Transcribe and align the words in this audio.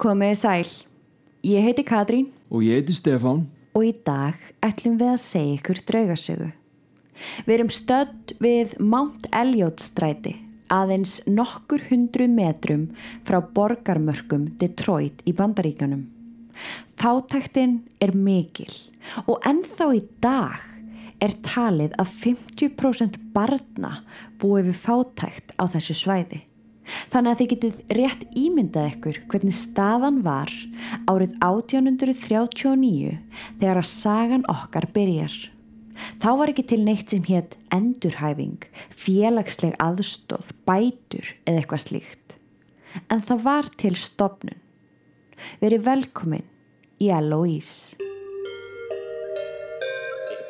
Komiði 0.00 0.36
sæl. 0.38 0.68
Ég 1.44 1.64
heiti 1.66 1.84
Katrín 1.86 2.30
Og 2.50 2.62
ég 2.64 2.80
heiti 2.80 2.94
Stefán. 2.96 3.46
og 3.74 3.84
í 3.84 3.92
dag 4.04 4.36
ætlum 4.62 4.98
við 5.00 5.10
að 5.14 5.20
segja 5.22 5.56
ykkur 5.56 5.78
draugasögu. 5.88 6.48
Við 7.46 7.54
erum 7.54 7.70
stödd 7.72 8.34
við 8.42 8.74
Mount 8.80 9.28
Elliot 9.32 9.80
stræti, 9.80 10.34
aðeins 10.68 11.22
nokkur 11.26 11.80
hundru 11.88 12.26
metrum 12.28 12.90
frá 13.24 13.40
borgarmörkum 13.40 14.50
Detroit 14.60 15.22
í 15.24 15.32
Bandaríkanum. 15.32 16.04
Fátæktin 17.00 17.80
er 18.00 18.12
mikil 18.12 18.72
og 19.26 19.40
ennþá 19.48 19.88
í 19.96 20.02
dag 20.20 20.60
er 21.22 21.32
talið 21.46 21.96
að 21.96 22.12
50% 22.26 23.18
barna 23.32 24.02
búið 24.42 24.68
við 24.68 24.80
fátækt 24.84 25.54
á 25.56 25.64
þessu 25.64 25.96
svæði. 25.96 26.42
Þannig 27.12 27.32
að 27.32 27.40
þið 27.40 27.50
getið 27.52 27.80
rétt 27.98 28.22
ímyndað 28.38 28.90
ykkur 28.92 29.20
hvernig 29.32 29.56
staðan 29.56 30.20
var 30.26 30.52
árið 31.10 31.34
1839 31.44 33.16
þegar 33.60 33.80
að 33.82 33.90
sagan 33.90 34.46
okkar 34.52 34.88
byrjar. 34.94 35.34
Þá 36.20 36.28
var 36.40 36.52
ekki 36.52 36.64
til 36.70 36.80
neitt 36.86 37.12
sem 37.12 37.24
hétt 37.28 37.56
endurhæfing, 37.74 38.64
félagsleg 38.88 39.76
aðstóð, 39.82 40.52
bætur 40.66 41.34
eða 41.44 41.62
eitthvað 41.62 41.84
slíkt. 41.86 42.36
En 43.12 43.22
það 43.24 43.44
var 43.46 43.68
til 43.80 43.94
stopnun. 43.98 44.58
Verið 45.62 45.86
velkomin 45.88 46.48
í 47.02 47.10
Eloise. 47.12 48.11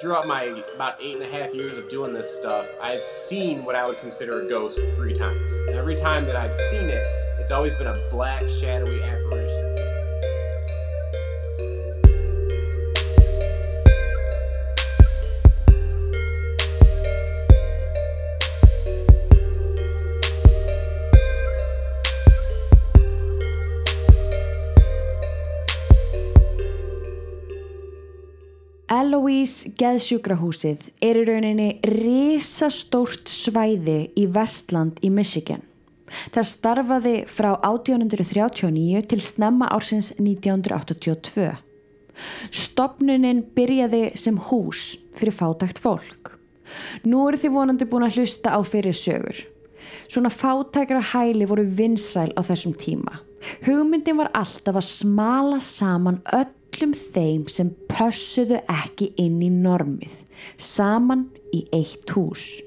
Throughout 0.02 0.26
my 0.26 0.42
about 0.74 1.00
eight 1.00 1.14
and 1.14 1.22
a 1.22 1.28
half 1.28 1.54
years 1.54 1.78
of 1.78 1.88
doing 1.88 2.12
this 2.12 2.28
stuff, 2.36 2.66
I've 2.82 3.04
seen 3.04 3.64
what 3.64 3.76
I 3.76 3.86
would 3.86 4.00
consider 4.00 4.40
a 4.40 4.48
ghost 4.48 4.80
three 4.96 5.14
times. 5.14 5.52
And 5.68 5.76
every 5.76 5.94
time 5.94 6.24
that 6.24 6.34
I've 6.34 6.56
seen 6.72 6.90
it, 6.90 7.02
it's 7.38 7.52
always 7.52 7.72
been 7.76 7.86
a 7.86 8.08
black, 8.10 8.42
shadowy 8.48 9.00
apparition. 9.00 9.41
Eloise 29.12 29.68
geðsjúkrahúsið 29.76 30.86
er 31.04 31.18
í 31.20 31.22
rauninni 31.28 31.66
risastórt 31.84 33.28
svæði 33.28 34.06
í 34.16 34.22
Vestland 34.32 35.02
í 35.04 35.10
Michigan. 35.12 35.60
Það 36.32 36.46
starfaði 36.48 37.12
frá 37.28 37.50
1839 37.58 39.02
til 39.10 39.18
snemma 39.20 39.68
ársins 39.74 40.14
1982. 40.16 41.50
Stopnunin 42.56 43.42
byrjaði 43.52 44.14
sem 44.16 44.38
hús 44.48 44.94
fyrir 45.18 45.36
fátækt 45.36 45.82
fólk. 45.84 46.32
Nú 47.04 47.26
eru 47.28 47.42
þið 47.42 47.56
vonandi 47.58 47.90
búin 47.92 48.08
að 48.08 48.16
hlusta 48.16 48.56
á 48.56 48.60
fyrir 48.64 48.96
sögur. 48.96 49.44
Svona 50.08 50.32
fátækra 50.32 51.04
hæli 51.12 51.50
voru 51.52 51.68
vinsæl 51.68 52.30
á 52.32 52.40
þessum 52.40 52.72
tíma. 52.80 53.20
Hugmyndin 53.66 54.22
var 54.24 54.32
alltaf 54.32 54.80
að 54.80 54.88
smala 54.88 55.60
saman 55.60 56.22
öllum 56.72 56.92
þeim 56.96 57.46
sem 57.50 57.70
pössuðu 57.90 58.60
ekki 58.70 59.12
inn 59.20 59.40
í 59.44 59.50
normið, 59.52 60.12
saman 60.56 61.28
í 61.52 61.66
eitt 61.72 62.10
hús. 62.16 62.60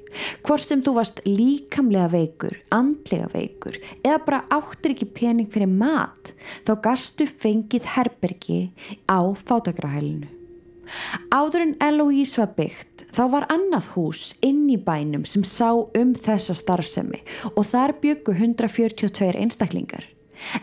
Hvort 0.45 0.63
sem 0.63 0.83
þú 0.85 0.93
varst 0.95 1.19
líkamlega 1.27 2.07
veikur, 2.13 2.55
andlega 2.71 3.27
veikur 3.33 3.75
eða 4.05 4.21
bara 4.27 4.43
áttir 4.53 4.93
ekki 4.93 5.09
pening 5.17 5.49
fyrir 5.51 5.71
mat, 5.71 6.31
þá 6.63 6.73
gastu 6.85 7.27
fengið 7.27 7.89
herbergi 7.97 8.61
á 9.11 9.19
fátækrahælinu. 9.35 10.29
Áður 11.33 11.65
en 11.65 11.77
Eloise 11.81 12.37
var 12.37 12.53
byggt 12.55 13.07
þá 13.15 13.23
var 13.33 13.47
annað 13.49 13.89
hús 13.95 14.33
inn 14.45 14.67
í 14.69 14.77
bænum 14.77 15.25
sem 15.27 15.43
sá 15.43 15.71
um 15.73 16.11
þessa 16.13 16.55
starfsemi 16.55 17.23
og 17.55 17.63
þar 17.71 17.97
byggu 18.03 18.35
142 18.37 19.33
einstaklingar. 19.41 20.14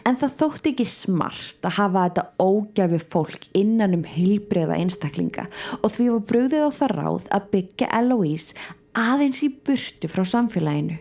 En 0.07 0.19
það 0.19 0.37
þótti 0.41 0.73
ekki 0.73 0.87
smart 0.89 1.67
að 1.67 1.77
hafa 1.79 2.05
þetta 2.07 2.25
ógæfi 2.43 3.01
fólk 3.15 3.49
innan 3.59 3.97
um 3.97 4.05
hilbreyða 4.09 4.79
einstaklinga 4.81 5.49
og 5.81 5.95
því 5.95 6.09
var 6.13 6.27
brugðið 6.33 6.67
á 6.69 6.71
það 6.79 6.95
ráð 6.99 7.31
að 7.39 7.49
byggja 7.57 7.91
Eloise 8.01 8.69
aðeins 8.99 9.41
í 9.45 9.51
burtu 9.65 10.11
frá 10.13 10.25
samfélaginu. 10.29 10.99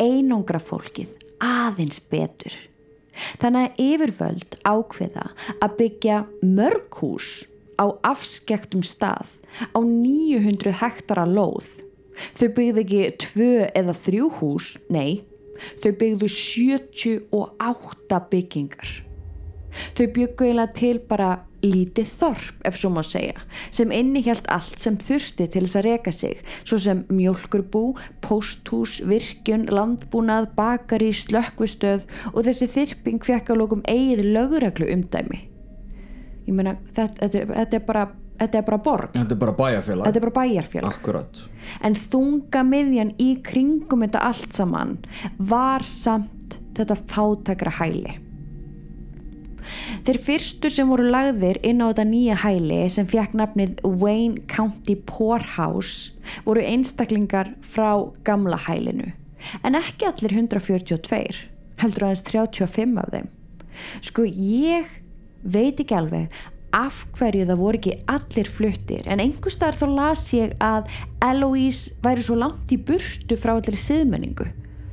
Einangra 0.00 0.60
fólkið 0.62 1.16
aðeins 1.44 2.00
betur. 2.10 2.54
Þannig 3.42 3.66
að 3.66 3.80
yfirvöld 3.82 4.58
ákveða 4.62 5.24
að 5.58 5.76
byggja 5.80 6.18
mörg 6.46 7.00
hús 7.00 7.42
á 7.78 7.90
afskektum 8.06 8.84
stað 8.86 9.34
á 9.74 9.78
900 9.82 10.78
hektara 10.82 11.26
lóð. 11.26 11.66
Þau 12.34 12.48
byggðu 12.54 12.82
ekki 12.82 13.02
tvö 13.22 13.52
eða 13.78 13.94
þrjú 13.94 14.30
hús, 14.40 14.72
nei, 14.90 15.22
þau 15.82 15.92
byggðu 16.00 16.30
78 16.36 18.22
byggingar. 18.32 18.96
Þau 19.94 20.06
byggu 20.14 20.48
eiginlega 20.48 20.74
til 20.76 20.98
bara 21.08 21.30
lítið 21.64 22.10
þorp, 22.20 22.60
ef 22.68 22.76
svo 22.78 22.90
má 22.94 23.00
segja, 23.02 23.40
sem 23.74 23.90
innihjalt 23.94 24.46
allt 24.54 24.78
sem 24.78 24.96
þurfti 25.00 25.48
til 25.50 25.64
þess 25.64 25.78
að 25.80 25.86
reka 25.88 26.12
sig, 26.14 26.42
svo 26.62 26.78
sem 26.82 27.02
mjölkurbú, 27.10 27.96
pósthús, 28.24 29.00
virkjun, 29.08 29.66
landbúnað, 29.74 30.52
bakari, 30.58 31.10
slökkvistöð 31.14 32.06
og 32.32 32.44
þessi 32.46 32.70
þyrping 32.76 33.26
fekk 33.26 33.50
á 33.50 33.54
lókum 33.58 33.82
eigið 33.90 34.24
lögreglu 34.36 34.90
umdæmi. 34.94 35.42
Ég 36.46 36.54
meina, 36.54 36.78
þetta, 36.94 37.26
þetta, 37.26 37.44
þetta, 37.58 37.80
er 37.80 37.86
bara, 37.90 38.06
þetta 38.38 38.58
er 38.60 38.66
bara 38.68 38.78
borg, 38.78 39.10
Þetta 39.14 39.34
er 39.34 39.40
bara 39.42 39.52
bæjarfélag. 39.58 40.16
er 40.16 40.20
bara 40.20 40.36
bæjarfélag. 40.40 41.42
En 41.84 41.94
þunga 41.94 42.62
miðjan 42.64 43.12
í 43.18 43.42
kringum 43.42 44.04
þetta 44.06 44.22
allt 44.28 44.52
saman 44.56 44.98
var 45.38 45.82
samt 45.82 46.58
þetta 46.78 46.96
fátækra 47.10 47.70
hæli. 47.80 48.18
Þeir 50.06 50.18
fyrstu 50.24 50.70
sem 50.72 50.88
voru 50.88 51.08
lagðir 51.10 51.58
inn 51.66 51.82
á 51.84 51.90
þetta 51.90 52.04
nýja 52.08 52.36
hæli 52.44 52.78
sem 52.92 53.08
fekk 53.10 53.34
nafnið 53.36 53.82
Wayne 54.00 54.44
County 54.48 54.94
Poorhouse 55.08 56.14
voru 56.46 56.62
einstaklingar 56.64 57.50
frá 57.66 57.90
gamla 58.24 58.56
hælinu. 58.68 59.10
En 59.64 59.76
ekki 59.78 60.06
allir 60.08 60.32
142, 60.34 61.42
heldur 61.82 62.06
aðeins 62.08 62.24
35 62.26 62.96
af 63.02 63.12
þeim. 63.12 63.28
Sko 64.02 64.24
ég 64.26 64.88
veit 65.44 65.78
ekki 65.84 65.94
alveg 65.98 66.32
af 66.76 67.02
hverju 67.16 67.46
það 67.48 67.60
voru 67.60 67.80
ekki 67.80 67.96
allir 68.12 68.50
fluttir. 68.52 69.04
En 69.08 69.22
einhvers 69.22 69.56
staðar 69.56 69.78
þá 69.78 69.86
las 69.94 70.24
ég 70.34 70.54
að 70.62 70.88
Eloise 71.24 71.94
væri 72.04 72.24
svo 72.24 72.38
langt 72.38 72.72
í 72.74 72.78
burtu 72.80 73.38
frá 73.40 73.54
allir 73.56 73.78
siðmenningu. 73.78 74.48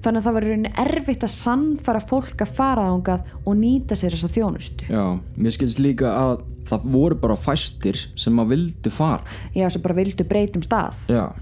Þannig 0.06 0.22
að 0.22 0.26
það 0.28 0.36
var 0.38 0.46
rauninni 0.46 0.72
erfitt 0.84 1.24
að 1.26 1.34
sannfara 1.34 2.02
fólk 2.06 2.44
að 2.46 2.52
fara 2.60 2.84
ángað 2.94 3.32
og 3.42 3.56
nýta 3.58 3.98
sér 3.98 4.14
þessa 4.14 4.30
þjónustu. 4.36 4.90
Já, 4.92 5.06
mér 5.34 5.56
skilst 5.56 5.82
líka 5.82 6.12
að 6.14 6.44
það 6.70 6.86
voru 6.94 7.18
bara 7.24 7.38
fæstir 7.40 7.98
sem 8.18 8.38
að 8.42 8.54
vildu 8.54 8.94
fara. 8.94 9.26
já 9.56 9.66
sem 9.70 9.82
bara 9.82 9.98
vildu 9.98 10.28
breytum 10.30 10.62
stað. 10.66 11.02
Já, 11.10 11.34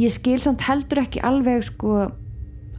ég 0.00 0.14
skil 0.14 0.40
samt 0.40 0.64
heldur 0.64 1.02
ekki 1.04 1.20
alveg 1.20 1.68
sko 1.68 2.08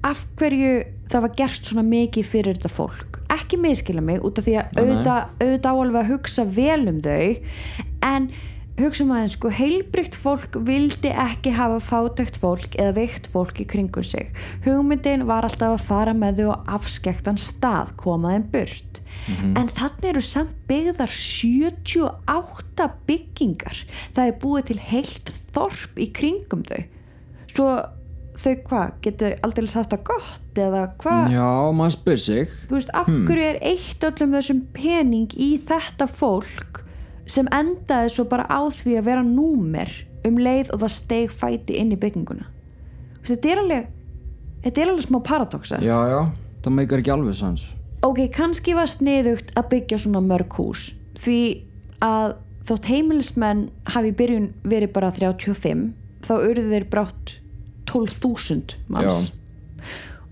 af 0.05 0.25
hverju 0.39 0.98
það 1.09 1.25
var 1.25 1.33
gert 1.37 1.65
svona 1.65 1.85
mikið 1.87 2.29
fyrir 2.29 2.59
þetta 2.59 2.71
fólk. 2.73 3.19
Ekki 3.33 3.59
miskila 3.61 4.03
mig 4.05 4.21
út 4.25 4.39
af 4.39 4.47
því 4.47 4.55
að 4.61 4.79
auðvitað, 4.83 5.73
áalveg 5.73 5.99
að 6.03 6.11
hugsa 6.13 6.45
vel 6.45 6.83
um 6.91 7.01
þau 7.05 7.25
en 8.09 8.29
hugsa 8.79 9.03
um 9.03 9.13
aðeins 9.15 9.35
sko 9.35 9.51
heilbrygt 9.51 10.15
fólk 10.15 10.55
vildi 10.67 11.11
ekki 11.11 11.51
hafa 11.57 11.81
fátækt 11.83 12.39
fólk 12.39 12.77
eða 12.79 12.95
veikt 12.99 13.27
fólk 13.33 13.59
í 13.59 13.67
kringum 13.67 14.05
sig. 14.05 14.29
Hugmyndin 14.63 15.25
var 15.29 15.47
alltaf 15.47 15.75
að 15.75 15.87
fara 15.89 16.15
með 16.15 16.43
þau 16.43 16.53
á 16.55 16.57
afskektan 16.77 17.39
stað 17.41 17.95
komaðin 17.99 18.47
burt. 18.53 19.01
En 19.57 19.67
þannig 19.67 20.07
eru 20.13 20.23
samt 20.23 20.55
byggðar 20.69 21.11
78 21.11 22.87
byggingar. 23.09 23.83
Það 24.15 24.29
er 24.29 24.39
búið 24.41 24.69
til 24.69 24.79
heilt 24.91 25.33
þorp 25.53 25.99
í 25.99 26.07
kringum 26.15 26.63
þau. 26.69 26.81
Svo 27.49 27.69
þau 28.39 28.53
hvað, 28.69 28.91
getur 29.03 29.33
aldrei 29.45 29.67
haft 29.73 29.93
það 29.93 30.03
gott 30.09 30.59
eða 30.63 30.83
hvað, 31.01 31.31
já 31.35 31.49
maður 31.75 31.95
spyr 31.95 32.21
sig. 32.23 32.53
veist, 32.71 32.91
af 32.95 33.07
hverju 33.09 33.47
er 33.49 33.59
eitt 33.71 34.05
öllum 34.09 34.35
þessum 34.37 34.61
pening 34.75 35.33
í 35.35 35.49
þetta 35.69 36.07
fólk 36.11 36.83
sem 37.29 37.49
endaði 37.53 38.09
svo 38.15 38.25
bara 38.31 38.47
á 38.49 38.61
því 38.73 38.95
að 38.99 39.07
vera 39.11 39.23
númer 39.25 39.91
um 40.27 40.39
leið 40.41 40.71
og 40.73 40.81
það 40.83 40.95
steig 40.95 41.31
fæti 41.35 41.77
inn 41.79 41.93
í 41.95 41.99
bygginguna 41.99 42.47
veist, 43.19 43.33
þetta 43.33 43.51
er 43.53 43.61
alveg 43.63 43.89
þetta 44.65 44.81
er 44.83 44.93
alveg 44.93 45.05
smá 45.07 45.19
paradoxa 45.23 45.81
Já, 45.83 45.97
já, 46.11 46.21
það 46.65 46.75
meikar 46.79 47.03
ekki 47.03 47.13
alveg 47.15 47.37
sans. 47.37 47.65
ok, 48.07 48.23
kannski 48.35 48.75
var 48.75 48.89
sniðugt 48.91 49.53
að 49.59 49.69
byggja 49.75 50.01
svona 50.03 50.23
mörg 50.25 50.55
hús 50.59 50.89
því 51.19 51.39
að 52.03 52.37
þótt 52.69 52.89
heimilismenn 52.91 53.67
hafi 53.95 54.11
í 54.11 54.17
byrjun 54.19 54.49
verið 54.67 54.91
bara 54.95 55.11
35 55.15 55.87
þá 56.27 56.33
urðu 56.39 56.65
þeir 56.73 56.89
brátt 56.91 57.38
12.000 57.89 58.77
manns. 58.93 59.31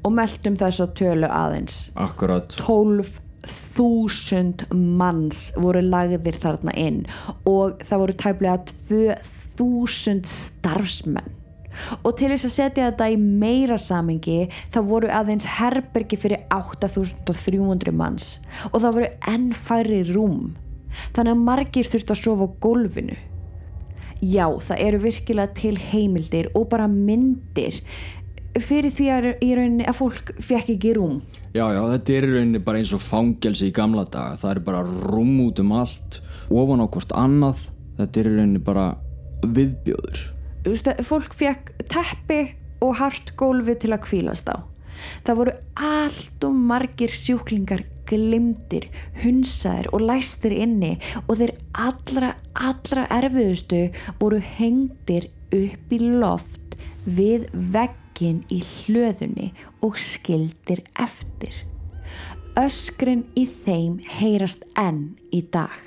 Og 0.06 0.14
meldum 0.16 0.58
þess 0.60 0.84
að 0.84 0.94
tölu 1.02 1.30
aðeins. 1.32 1.88
Akkurat. 2.00 2.54
þúsund 3.78 4.66
manns 4.74 5.52
voru 5.58 5.82
lagðir 5.86 6.38
þarna 6.42 6.74
inn. 6.78 7.02
Og 7.48 7.82
það 7.86 8.04
voru 8.04 8.16
tæplega 8.24 8.58
2000 9.58 10.24
starfsmenn. 10.32 11.34
Og 12.02 12.16
til 12.18 12.32
þess 12.32 12.48
að 12.48 12.54
setja 12.56 12.88
þetta 12.90 13.10
í 13.14 13.18
meira 13.22 13.78
samingi 13.78 14.48
þá 14.74 14.80
voru 14.88 15.12
aðeins 15.14 15.46
herbergi 15.60 16.18
fyrir 16.18 16.46
8300 16.54 17.94
manns. 17.94 18.38
Og 18.72 18.82
það 18.82 19.00
voru 19.00 19.10
enn 19.34 19.50
færri 19.54 20.02
rúm. 20.10 20.56
Þannig 21.14 21.36
að 21.36 21.44
margir 21.46 21.90
þurfti 21.92 22.16
að 22.16 22.24
sofa 22.24 22.48
á 22.50 22.58
gólfinu 22.64 23.18
já 24.22 24.46
það 24.64 24.84
eru 24.88 25.02
virkilega 25.04 25.54
til 25.58 25.76
heimildir 25.78 26.52
og 26.58 26.70
bara 26.72 26.88
myndir 26.92 27.82
fyrir 28.58 28.90
því 28.94 29.10
að, 29.14 29.28
rauninni 29.42 29.86
að 29.86 30.00
fólk 30.00 30.32
fekk 30.42 30.72
ekki 30.78 30.96
rúm 30.98 31.20
Já, 31.56 31.64
já, 31.74 31.82
þetta 31.90 32.14
er 32.14 32.26
í 32.28 32.32
rauninni 32.36 32.60
bara 32.62 32.78
eins 32.82 32.92
og 32.94 33.02
fangelsi 33.02 33.72
í 33.72 33.74
gamla 33.74 34.04
daga. 34.14 34.36
Það 34.38 34.52
er 34.52 34.60
bara 34.68 34.82
rúm 34.86 35.32
út 35.42 35.58
um 35.64 35.72
allt, 35.74 36.20
ofan 36.54 36.84
á 36.84 36.86
hvort 36.86 37.14
annað. 37.18 37.64
Þetta 37.98 38.20
er 38.20 38.30
í 38.30 38.34
rauninni 38.36 38.62
bara 38.68 38.84
viðbjóður. 39.42 40.20
Fólk 41.08 41.34
fekk 41.40 41.72
teppi 41.90 42.42
og 42.86 43.00
hart 43.00 43.32
gólfi 43.40 43.74
til 43.82 43.96
að 43.96 44.04
kvílast 44.06 44.52
á 44.54 44.62
það 45.26 45.40
voru 45.42 45.54
allt 45.88 46.48
og 46.48 46.60
margir 46.72 47.14
sjúklingar 47.14 47.84
glimtir, 48.10 48.88
hunsaðir 49.24 49.90
og 49.94 50.06
læstir 50.08 50.56
inni 50.56 50.96
og 51.26 51.38
þeir 51.40 51.54
allra, 51.88 52.34
allra 52.54 53.06
erfiðustu 53.20 53.88
voru 54.22 54.42
hengdir 54.58 55.30
upp 55.56 55.94
í 55.94 56.00
loft 56.02 56.78
við 57.06 57.48
veggin 57.54 58.44
í 58.52 58.60
hlöðunni 58.64 59.52
og 59.86 60.00
skildir 60.02 60.84
eftir. 61.00 61.54
Öskrin 62.58 63.28
í 63.38 63.46
þeim 63.46 64.00
heyrast 64.18 64.66
enn 64.80 65.18
í 65.32 65.44
dag. 65.54 65.78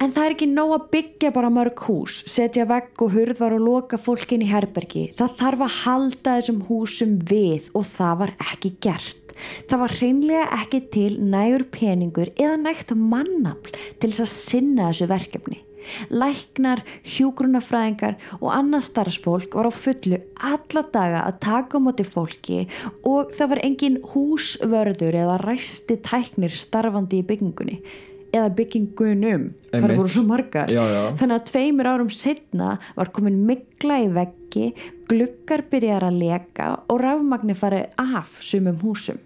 En 0.00 0.14
það 0.14 0.24
er 0.24 0.32
ekki 0.32 0.46
nóg 0.48 0.70
að 0.72 0.84
byggja 0.94 1.30
bara 1.34 1.48
mörg 1.52 1.80
hús, 1.84 2.22
setja 2.24 2.64
vegg 2.64 3.02
og 3.04 3.10
hurðar 3.12 3.52
og 3.58 3.66
loka 3.66 3.98
fólkin 4.00 4.40
í 4.40 4.48
herbergi. 4.48 5.10
Það 5.18 5.34
þarf 5.42 5.64
að 5.66 5.74
halda 5.82 6.36
þessum 6.38 6.62
húsum 6.70 7.12
við 7.28 7.68
og 7.76 7.84
það 7.84 8.14
var 8.22 8.32
ekki 8.46 8.70
gert. 8.80 9.34
Það 9.68 9.82
var 9.82 9.96
hreinlega 9.98 10.46
ekki 10.56 10.80
til 10.96 11.10
nægur 11.20 11.66
peningur 11.76 12.32
eða 12.32 12.56
nægt 12.64 12.96
mannafl 12.96 13.76
til 14.00 14.08
þess 14.08 14.24
að 14.24 14.32
sinna 14.32 14.88
þessu 14.88 15.12
verkefni. 15.12 15.60
Læknar, 16.08 16.80
hjúgrunafræðingar 17.04 18.16
og 18.40 18.50
annars 18.56 18.88
starfsfólk 18.88 19.52
var 19.56 19.68
á 19.68 19.72
fullu 19.72 20.24
alla 20.40 20.88
daga 20.96 21.24
að 21.28 21.40
taka 21.44 21.76
á 21.76 21.84
móti 21.84 22.08
fólki 22.08 22.62
og 23.04 23.32
það 23.36 23.52
var 23.52 23.66
engin 23.68 24.04
húsvörður 24.14 25.24
eða 25.26 25.40
ræsti 25.44 26.00
tæknir 26.08 26.56
starfandi 26.56 27.20
í 27.20 27.26
byggingunni 27.32 27.82
eða 28.30 28.50
byggingunum, 28.58 29.46
þar 29.72 29.94
voru 29.96 30.10
svo 30.12 30.24
margar. 30.26 30.70
Já, 30.70 30.82
já. 30.86 31.02
þannig 31.18 31.36
að 31.36 31.46
tveimur 31.50 31.90
árum 31.90 32.10
setna 32.14 32.76
var 32.96 33.10
komin 33.14 33.40
mikla 33.48 34.00
í 34.04 34.08
veggi 34.14 34.70
gluggar 35.10 35.64
byrjar 35.70 36.06
að 36.06 36.18
leka 36.20 36.68
og 36.90 37.00
rafmagni 37.02 37.54
farið 37.58 38.00
af 38.00 38.36
sumum 38.44 38.78
húsum. 38.82 39.18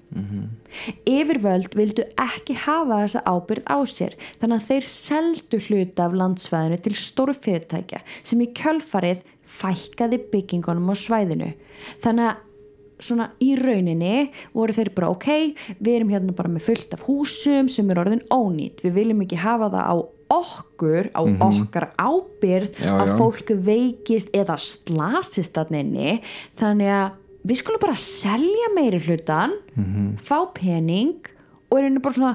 Yfirvöld 1.08 1.76
vildu 1.76 2.06
ekki 2.20 2.56
hafa 2.64 3.02
þessa 3.04 3.24
ábyrð 3.28 3.68
á 3.68 3.78
sér 3.88 4.16
þannig 4.40 4.56
að 4.56 4.68
þeir 4.68 4.88
seldu 4.90 5.60
hluta 5.68 6.08
af 6.08 6.16
landsvæðinu 6.20 6.80
til 6.84 6.96
stórfyrirtækja 6.98 8.02
sem 8.22 8.44
í 8.44 8.50
kjölfarið 8.56 9.24
fækkaði 9.54 10.20
byggingunum 10.32 10.90
á 10.90 10.94
svæðinu. 10.98 11.52
Þannig 12.02 12.32
að 12.32 12.42
svona 13.04 13.28
í 13.44 13.52
rauninni 13.60 14.28
voru 14.56 14.74
þeir 14.76 14.90
bara 14.96 15.10
ok, 15.12 15.28
við 15.78 15.96
erum 15.98 16.12
hérna 16.14 16.36
bara 16.36 16.52
með 16.52 16.66
fullt 16.70 16.96
af 16.96 17.04
húsum 17.08 17.68
sem 17.72 17.90
er 17.92 18.00
orðin 18.02 18.24
ónýtt 18.34 18.84
við 18.84 18.96
viljum 18.98 19.24
ekki 19.26 19.40
hafa 19.44 19.70
það 19.74 19.90
á 19.92 19.96
okkur 20.34 21.10
á 21.14 21.20
okkar 21.46 21.90
ábyrð 22.00 22.80
Já, 22.80 22.94
að 22.96 23.12
já. 23.12 23.16
fólk 23.20 23.52
veikist 23.66 24.32
eða 24.34 24.56
slasist 24.58 25.60
að 25.60 25.74
nynni 25.76 26.16
þannig 26.58 26.90
að 26.96 27.20
við 27.44 27.60
skulum 27.60 27.82
bara 27.84 27.98
selja 28.00 28.72
meiri 28.74 29.02
hlutan 29.04 29.52
fá 30.24 30.38
pening 30.56 31.20
og 31.68 31.78
er 31.78 31.86
henni 31.90 32.02
bara 32.02 32.16
svona 32.16 32.34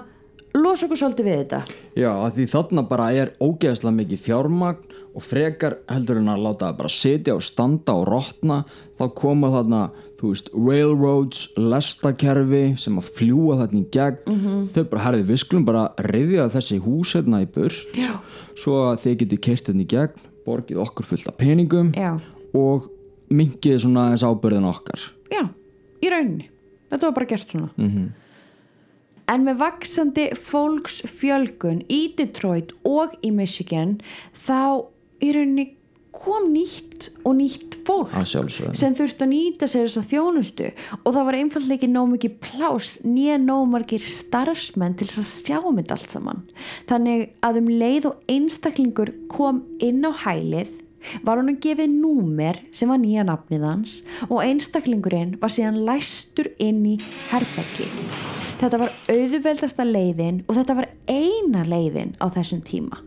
losa 0.58 0.88
okkur 0.88 1.00
svolítið 1.00 1.28
við 1.30 1.38
þetta. 1.44 1.60
Já, 2.00 2.12
að 2.14 2.38
því 2.38 2.46
þarna 2.54 2.84
bara 2.90 3.10
er 3.14 3.34
ógeðslega 3.44 3.96
mikið 4.00 4.24
fjármagn 4.24 4.96
og 5.10 5.26
frekar 5.26 5.80
heldur 5.90 6.20
en 6.22 6.30
að 6.32 6.44
láta 6.46 6.68
það 6.70 6.78
bara 6.80 6.94
sitja 6.94 7.36
og 7.36 7.44
standa 7.44 7.96
og 7.98 8.06
rotna 8.08 8.60
þá 9.00 9.04
koma 9.18 9.50
þarna, 9.54 9.82
þú 10.20 10.32
veist, 10.34 10.50
railroads, 10.54 11.42
lestakerfi 11.58 12.64
sem 12.80 13.00
að 13.02 13.10
fljúa 13.18 13.58
þarna 13.64 13.82
í 13.82 13.88
gegn. 13.96 14.40
Þau 14.74 14.84
bara, 14.92 15.04
herði, 15.08 15.26
við 15.30 15.42
skulum 15.44 15.68
bara 15.68 15.86
reyðja 16.06 16.50
þessi 16.54 16.80
hús 16.86 17.16
hérna 17.18 17.42
í 17.44 17.50
burt. 17.50 17.98
Já. 17.98 18.20
svo 18.60 18.82
að 18.90 19.02
þið 19.06 19.20
getið 19.24 19.44
kert 19.48 19.72
hérna 19.72 19.86
í 19.86 19.90
gegn 19.90 20.26
borgið 20.50 20.82
okkur 20.82 21.06
fullt 21.06 21.28
af 21.30 21.38
peningum 21.40 21.92
Já. 21.98 22.16
og 22.58 22.90
minkið 23.30 23.84
svona 23.86 24.10
þess 24.14 24.26
ábyrðin 24.26 24.70
okkar. 24.70 25.04
Já, 25.30 25.44
í 26.02 26.10
rauninni. 26.10 26.50
Þetta 26.90 27.06
var 27.06 27.16
bara 27.20 27.30
gert 27.30 27.54
svona 27.54 27.70
En 29.30 29.44
með 29.46 29.60
vaksandi 29.62 30.30
fólksfjölgun 30.34 31.84
í 31.92 32.00
Detroit 32.18 32.74
og 32.88 33.14
í 33.22 33.30
Michigan 33.36 34.00
þá 34.34 34.90
í 35.22 35.34
rauninni 35.36 35.68
kom 36.16 36.50
nýtt 36.50 37.12
og 37.22 37.36
nýtt 37.38 37.78
fólk 37.86 38.16
Að 38.18 38.50
sem 38.78 38.96
þurfti 38.98 39.26
að 39.26 39.32
nýta 39.32 39.70
sér 39.70 39.86
þess 39.86 40.00
að 40.02 40.10
þjónustu. 40.10 40.72
Og 41.04 41.14
það 41.14 41.28
var 41.28 41.38
einfallega 41.38 41.78
ekki 41.78 41.92
nóg 41.92 42.10
mikið 42.16 42.36
plás 42.44 42.98
nýja 43.06 43.38
nóg 43.44 43.70
margir 43.70 44.04
starfsmenn 44.04 44.98
til 44.98 45.08
þess 45.12 45.22
að 45.22 45.32
sjá 45.46 45.58
um 45.62 45.80
þetta 45.80 45.98
allt 45.98 46.16
saman. 46.16 46.44
Þannig 46.90 47.26
að 47.46 47.62
um 47.62 47.72
leið 47.84 48.10
og 48.12 48.36
einstaklingur 48.36 49.14
kom 49.32 49.64
inn 49.78 50.02
á 50.06 50.12
hælið 50.26 50.74
var 51.24 51.40
honum 51.40 51.62
gefið 51.62 51.94
númer 51.94 52.60
sem 52.76 52.90
var 52.92 53.00
nýja 53.00 53.24
nafnið 53.28 53.64
hans 53.70 53.96
og 54.28 54.42
einstaklingurinn 54.44 55.38
var 55.40 55.54
síðan 55.54 55.80
læstur 55.88 56.52
inn 56.60 56.84
í 56.98 56.98
herbergi 57.30 57.88
þetta 58.60 58.82
var 58.84 58.94
auðveldasta 59.12 59.88
leiðin 59.88 60.44
og 60.48 60.60
þetta 60.60 60.78
var 60.82 60.90
eina 61.10 61.64
leiðin 61.68 62.14
á 62.20 62.26
þessum 62.36 62.62
tíma. 62.68 63.02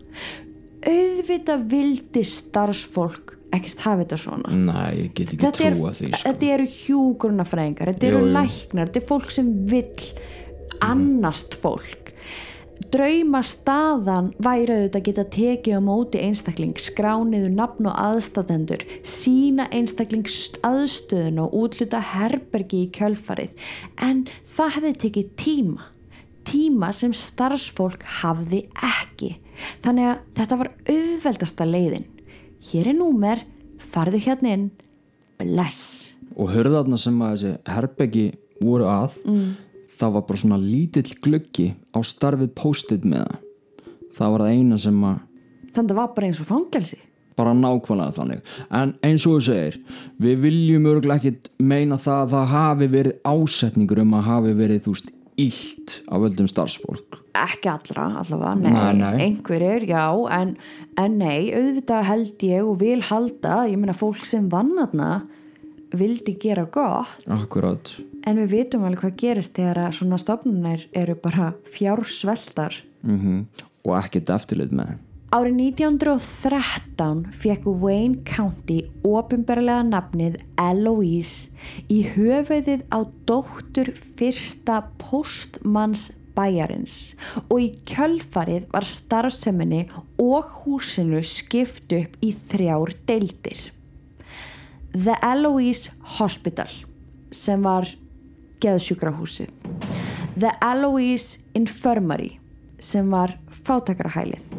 Auðvitað 0.83 1.67
vildi 1.71 2.25
starfsfólk 2.27 3.37
ekkert 3.53 3.83
hafa 3.85 4.03
þetta 4.03 4.19
svona. 4.19 4.53
Nei, 4.67 5.05
ég 5.05 5.11
get 5.17 5.35
ekki 5.37 5.51
trúa 5.77 5.93
því 5.95 6.13
sko. 6.13 6.23
þetta 6.25 6.53
eru 6.57 6.69
hjúgrunafræðingar 6.77 7.93
þetta 7.93 8.09
eru 8.09 8.23
læknar, 8.33 8.89
þetta 8.89 9.03
er 9.03 9.09
fólk 9.11 9.35
sem 9.35 9.51
vill 9.71 10.09
annast 10.83 11.59
fólk 11.63 12.02
drauma 12.93 13.43
staðan 13.47 14.33
væri 14.43 14.75
auðvitað 14.75 14.99
að 15.01 15.07
geta 15.09 15.25
tekið 15.37 15.79
á 15.79 15.81
móti 15.85 16.21
einstakling, 16.23 16.75
skrániður 16.81 17.55
nafn 17.55 17.89
og 17.91 17.97
aðstatendur, 18.01 18.85
sína 19.07 19.69
einstakling 19.71 20.29
aðstöðun 20.67 21.43
og 21.45 21.57
útluta 21.63 22.03
herbergi 22.13 22.87
í 22.87 22.93
kjölfarið. 22.97 23.57
En 24.03 24.27
það 24.57 24.79
hefði 24.79 24.95
tekið 25.07 25.35
tíma 25.41 25.93
tíma 26.49 26.91
sem 26.95 27.13
starfsfólk 27.17 28.05
hafði 28.21 28.65
ekki. 28.83 29.35
Þannig 29.83 30.09
að 30.11 30.23
þetta 30.39 30.59
var 30.61 30.71
auðveldasta 30.91 31.67
leiðin. 31.69 32.07
Hér 32.71 32.93
er 32.93 32.99
númer, 32.99 33.43
farðu 33.79 34.23
hérna 34.27 34.55
inn. 34.57 34.71
Bless. 35.41 36.13
Og 36.37 36.53
hörðarna 36.55 36.99
sem 37.01 37.19
að 37.23 37.35
þessi 37.35 37.75
herbeggi 37.75 38.27
voru 38.63 38.89
að 38.91 39.19
mm. 39.27 39.49
Það 40.03 40.17
var 40.19 40.27
bara 40.29 40.43
svona 40.43 40.59
lítill 40.61 41.15
gluggi 41.25 41.71
á 41.95 41.99
starfið 42.05 42.53
post-it 42.59 43.07
með 43.09 43.25
það. 43.25 43.41
Það 44.19 44.35
var 44.35 44.45
það 44.45 44.59
eina 44.59 44.79
sem 44.83 45.01
að 45.09 45.19
þannig 45.73 45.81
að 45.81 45.89
það 45.95 45.99
var 46.03 46.13
bara 46.19 46.29
eins 46.29 46.43
og 46.45 46.51
fangelsi. 46.51 46.99
Bara 47.33 47.55
nákvæmlega 47.57 48.13
þannig. 48.19 48.41
En 48.77 48.91
eins 49.09 49.23
og 49.25 49.39
þú 49.39 49.45
segir, 49.47 49.77
við 50.21 50.43
viljum 50.45 50.89
örgulega 50.91 51.23
ekkit 51.23 51.49
meina 51.65 51.97
það 51.97 52.19
að 52.27 52.35
það 52.35 52.51
hafi 52.53 52.89
verið 52.93 53.15
ásetningur 53.33 54.03
um 54.05 54.13
að 54.19 54.27
hafi 54.29 54.53
verið 54.59 54.83
þú 54.85 54.93
veist 54.99 55.09
illt 55.41 55.95
á 56.13 56.15
völdum 56.21 56.49
starfsfólk. 56.51 57.17
Ekki 57.41 57.71
allra 57.73 58.05
allavega, 58.21 58.53
nei, 58.61 58.73
Nei, 58.77 58.99
nei. 59.01 59.23
einhverjir, 59.31 59.87
já 59.89 60.05
en, 60.37 60.53
en 61.01 61.17
nei, 61.23 61.49
auðvitað 61.57 62.05
held 62.11 62.45
ég 62.51 62.69
og 62.69 62.77
vil 62.85 63.01
halda, 63.09 63.63
ég 63.73 63.81
meina 63.81 63.97
fólk 63.97 64.21
sem 64.29 64.51
vann 64.53 64.75
þarna 64.77 65.09
vildi 65.99 66.37
gera 66.41 66.65
gott 66.65 67.27
akkurat 67.33 67.95
en 68.27 68.41
við 68.43 68.53
vitum 68.57 68.87
alveg 68.87 69.05
hvað 69.05 69.21
gerist 69.23 69.57
þegar 69.59 69.85
að 69.87 69.97
svona 69.99 70.19
stofnunir 70.21 70.87
eru 70.97 71.17
bara 71.19 71.53
fjársveltar. 71.75 72.83
Mm 73.03 73.47
og 73.83 73.97
ekkit 73.99 74.31
eftirlit 74.31 74.71
með 74.71 74.93
Árið 75.33 75.55
1913 75.73 77.23
fekk 77.33 77.65
Wayne 77.81 78.21
County 78.29 78.83
ofinberlega 79.01 79.81
nafnið 79.89 80.37
Eloise 80.61 81.49
í 81.89 82.03
höfuðið 82.13 82.85
á 82.93 83.01
dóttur 83.25 83.95
fyrsta 84.21 84.83
postmanns 85.01 86.11
bæjarins 86.37 87.15
og 87.47 87.57
í 87.65 87.71
kjölfarið 87.89 88.69
var 88.75 88.85
starfseminni 88.85 89.87
og 90.21 90.53
húsinu 90.63 91.25
skipt 91.25 91.97
upp 91.97 92.21
í 92.21 92.35
þrjár 92.53 92.93
deildir. 93.09 93.73
The 94.93 95.15
Eloise 95.25 95.89
Hospital 96.19 96.69
sem 97.33 97.63
var 97.65 97.87
geðsjúkrahúsið. 98.61 99.49
The 100.37 100.51
Eloise 100.61 101.41
Infirmary 101.57 102.35
sem 102.77 103.09
var 103.09 103.33
fátakarahælið 103.65 104.53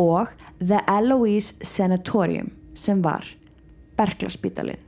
og 0.00 0.32
The 0.62 0.80
Eloise 0.88 1.60
Sanatorium 1.60 2.48
sem 2.72 3.02
var 3.04 3.28
Berklaspítalinn. 4.00 4.80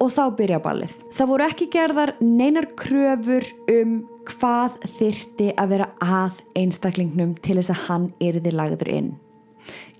Og 0.00 0.08
þá 0.08 0.24
byrja 0.40 0.62
ballið. 0.64 0.94
Það 1.12 1.32
voru 1.34 1.48
ekki 1.50 1.68
gerðar 1.68 2.14
neinar 2.24 2.70
kröfur 2.80 3.44
um 3.68 3.98
hvað 4.30 4.80
þyrti 4.96 5.52
að 5.52 5.74
vera 5.74 5.90
að 6.00 6.40
einstaklingnum 6.56 7.36
til 7.44 7.60
þess 7.60 7.74
að 7.74 7.84
hann 7.90 8.08
yrði 8.24 8.56
lagður 8.56 8.94
inn. 8.96 9.10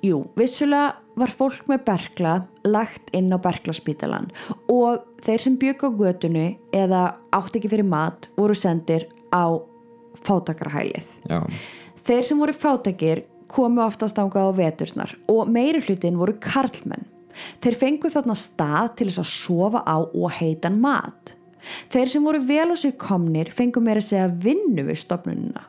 Jú, 0.01 0.23
vissulega 0.33 0.95
var 1.21 1.33
fólk 1.33 1.69
með 1.71 1.85
berkla 1.89 2.35
lagt 2.67 3.13
inn 3.17 3.33
á 3.33 3.39
berklaspítalan 3.43 4.31
og 4.73 5.05
þeir 5.25 5.45
sem 5.45 5.59
bygg 5.61 5.85
á 5.85 5.89
götunu 6.01 6.47
eða 6.77 7.03
átt 7.37 7.59
ekki 7.61 7.71
fyrir 7.73 7.89
mat 7.89 8.31
voru 8.39 8.57
sendir 8.57 9.07
á 9.31 9.61
fátakarahælið. 10.27 11.07
Já, 11.31 11.45
Þeir 12.01 12.25
sem 12.25 12.39
voru 12.41 12.55
fátakir 12.57 13.25
komu 13.51 13.83
oftast 13.85 14.19
ángað 14.21 14.49
á 14.49 14.53
veturnar 14.57 15.13
og 15.29 15.51
meiri 15.53 15.83
hlutin 15.85 16.19
voru 16.19 16.37
karlmenn. 16.41 17.05
Þeir 17.63 17.77
fengu 17.79 18.11
þarna 18.13 18.37
stað 18.39 18.95
til 18.99 19.09
þess 19.11 19.23
að 19.23 19.31
sofa 19.31 19.83
á 19.85 19.97
og 20.01 20.33
heitan 20.39 20.81
mat. 20.83 21.35
Þeir 21.93 22.13
sem 22.13 22.25
voru 22.25 22.41
vel 22.49 22.73
á 22.73 22.77
sig 22.81 22.97
komnir 22.99 23.53
fengu 23.53 23.83
meira 23.85 24.03
segja 24.05 24.31
vinnu 24.33 24.87
við 24.89 25.03
stopnununa. 25.03 25.67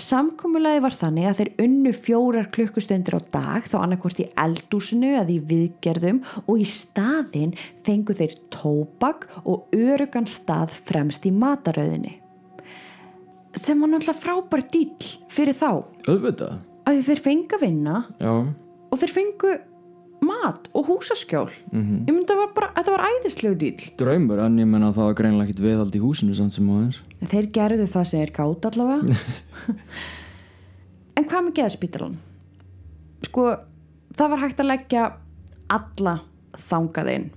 Samkomulagi 0.00 0.82
var 0.84 0.94
þannig 0.94 1.28
að 1.28 1.38
þeir 1.40 1.50
unnu 1.64 1.92
fjórar 1.96 2.50
klukkustundir 2.54 3.16
á 3.18 3.20
dag 3.34 3.66
þá 3.68 3.76
annarkvort 3.82 4.22
í 4.22 4.28
eldúsinu 4.40 5.14
eða 5.18 5.34
í 5.34 5.40
viðgerðum 5.50 6.20
og 6.44 6.60
í 6.62 6.66
staðinn 6.68 7.54
fengu 7.86 8.16
þeir 8.16 8.36
tóbak 8.54 9.28
og 9.44 9.74
örugan 9.76 10.28
stað 10.30 10.74
fremst 10.88 11.26
í 11.26 11.34
matarauðinni. 11.34 12.20
Sem 13.54 13.78
var 13.80 13.92
náttúrulega 13.92 14.18
frábær 14.18 14.64
dýl 14.72 15.12
fyrir 15.30 15.54
þá. 15.54 15.84
Auðvitað. 16.08 16.58
Að 16.84 17.04
þeir 17.06 17.22
fengu 17.24 17.56
að 17.56 17.62
vinna 17.64 18.00
Já, 18.20 18.32
og 18.90 19.00
þeir 19.00 19.14
fengu 19.14 19.54
mat 20.26 20.68
og 20.74 20.88
húsaskjól. 20.88 21.52
Ég 21.72 22.10
myndi 22.10 22.34
að 22.34 22.42
bara, 22.56 22.72
þetta 22.78 22.94
var 22.96 23.06
æðislegu 23.10 23.56
dýl 23.60 23.88
draumur 24.00 24.42
en 24.44 24.58
ég 24.58 24.68
menna 24.68 24.90
að 24.90 24.98
það 24.98 25.08
var 25.10 25.16
greinlega 25.20 25.48
ekkit 25.48 25.64
viðhald 25.64 25.96
í 25.96 26.02
húsinu 26.02 26.36
samt 26.36 26.56
sem 26.56 26.68
aðeins. 26.70 27.00
Þeir 27.30 27.50
gerðu 27.54 27.88
það 27.94 28.10
sem 28.10 28.22
þeir 28.24 28.36
gátt 28.40 28.70
allavega. 28.72 29.18
En 31.14 31.28
hvað 31.30 31.44
með 31.46 31.58
geðspítalan 31.60 32.14
sko 33.28 33.44
það 34.18 34.32
var 34.32 34.42
hægt 34.42 34.62
að 34.62 34.70
leggja 34.70 35.04
alla 35.74 36.14
þangað 36.58 37.10
inn 37.14 37.28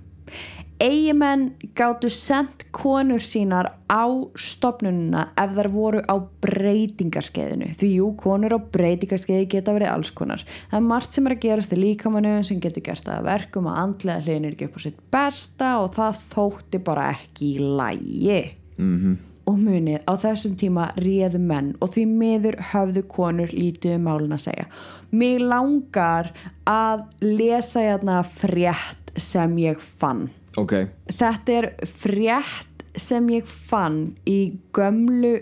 eigimenn 0.82 1.52
gáttu 1.78 2.10
sendt 2.12 2.66
konur 2.74 3.22
sínar 3.22 3.70
á 3.90 4.04
stopnununa 4.38 5.28
ef 5.38 5.54
þar 5.56 5.70
voru 5.74 6.02
á 6.06 6.14
breytingarskeiðinu 6.44 7.70
því 7.78 7.92
jú, 7.98 8.10
konur 8.20 8.56
á 8.56 8.60
breytingarskeiði 8.76 9.48
geta 9.56 9.74
verið 9.76 9.92
alls 9.92 10.12
konar 10.14 10.44
það 10.44 10.78
er 10.80 10.86
margt 10.90 11.16
sem 11.16 11.26
er 11.26 11.36
að 11.36 11.44
gerast 11.46 11.74
í 11.74 11.80
líkamannu 11.80 12.36
sem 12.46 12.60
getur 12.62 12.86
gert 12.90 13.10
að 13.10 13.26
verkum 13.30 13.70
að 13.70 13.80
andlega 13.84 14.26
hliðin 14.26 14.50
er 14.50 14.54
ekki 14.56 14.68
upp 14.68 14.78
á 14.78 14.84
sitt 14.86 15.00
besta 15.14 15.72
og 15.82 15.90
það 15.98 16.22
þótti 16.34 16.84
bara 16.90 17.10
ekki 17.16 17.54
í 17.56 17.72
lægi 17.80 18.44
mm 18.78 19.18
og 19.48 19.56
munið 19.56 20.02
á 20.04 20.12
þessum 20.20 20.56
tíma 20.60 20.90
réðu 21.00 21.40
menn 21.40 21.70
og 21.80 21.94
því 21.94 22.04
miður 22.10 22.58
höfðu 22.72 23.04
konur 23.08 23.52
lítið 23.54 23.96
um 23.96 24.04
málun 24.08 24.36
að 24.36 24.44
segja. 24.44 24.66
Mig 25.10 25.40
langar 25.40 26.32
að 26.68 27.06
lesa 27.24 27.86
hérna 27.86 28.20
frétt 28.28 29.14
sem 29.16 29.56
ég 29.62 29.80
fann. 29.80 30.28
Ok, 30.56 30.74
Þetta 31.12 31.52
er 31.58 31.70
frétt 31.86 32.84
sem 32.98 33.28
ég 33.30 33.46
fann 33.46 34.16
í 34.26 34.58
gömlu 34.74 35.36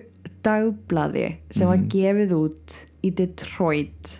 dagblaði 0.44 1.28
sem 1.50 1.68
var 1.70 1.82
gefið 1.90 2.34
út 2.36 2.78
í 3.06 3.12
Detroit 3.14 4.16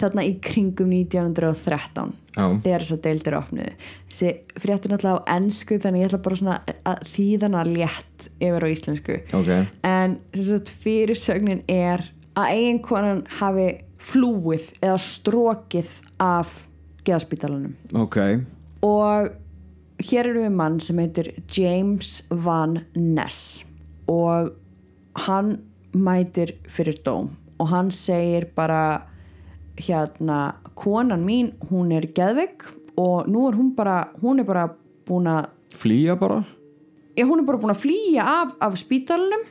þarna 0.00 0.24
í 0.24 0.36
kringum 0.42 0.92
1913 0.96 2.12
Já. 2.36 2.44
þegar 2.64 2.84
þess 2.84 2.94
að 2.94 3.02
deildir 3.04 3.36
opnuðu. 3.36 3.72
Þessi 4.10 4.30
frétt 4.62 4.86
er 4.86 4.94
náttúrulega 4.94 5.20
á 5.20 5.28
ennsku 5.36 5.78
þannig 5.82 6.04
ég 6.04 6.10
ætla 6.10 6.22
bara 6.24 6.38
svona 6.40 6.56
að 6.88 7.02
þýðana 7.10 7.64
létt 7.68 8.28
yfir 8.40 8.66
á 8.66 8.68
íslensku. 8.70 9.18
Ok. 9.36 9.50
En 9.86 10.16
sagt 10.38 10.72
fyrirsögnin 10.84 11.62
er 11.68 12.06
að 12.38 12.54
eiginkonan 12.54 13.24
hafi 13.40 13.68
flúið 14.00 14.70
eða 14.80 14.96
strókið 15.04 15.92
af 16.22 16.54
geðspítalanum. 17.04 17.74
Ok, 18.00 18.16
og 18.86 19.30
hér 20.00 20.30
eru 20.30 20.44
við 20.46 20.54
mann 20.56 20.78
sem 20.80 20.98
heitir 21.02 21.32
James 21.56 22.22
Van 22.30 22.78
Ness 22.96 23.64
og 24.10 24.52
hann 25.26 25.56
mætir 25.94 26.54
fyrir 26.70 26.98
dóm 27.06 27.30
og 27.60 27.68
hann 27.72 27.90
segir 27.94 28.48
bara 28.56 29.02
hérna 29.80 30.54
konan 30.78 31.24
mín 31.26 31.52
hún 31.70 31.92
er 31.96 32.06
geðveik 32.16 32.64
og 33.00 33.28
nú 33.28 33.46
er 33.48 33.56
hún 33.58 33.74
bara 33.76 34.10
hún 34.22 34.40
er 34.40 34.44
bara 34.48 34.68
búin 35.08 35.26
að 35.30 35.48
flýja 35.80 36.16
bara? 36.20 36.42
Já, 37.16 37.24
hún 37.26 37.40
er 37.42 37.46
bara 37.48 37.58
búin 37.58 37.72
að 37.74 37.82
flýja 37.84 38.24
af, 38.24 38.52
af 38.60 38.76
spítalunum 38.80 39.42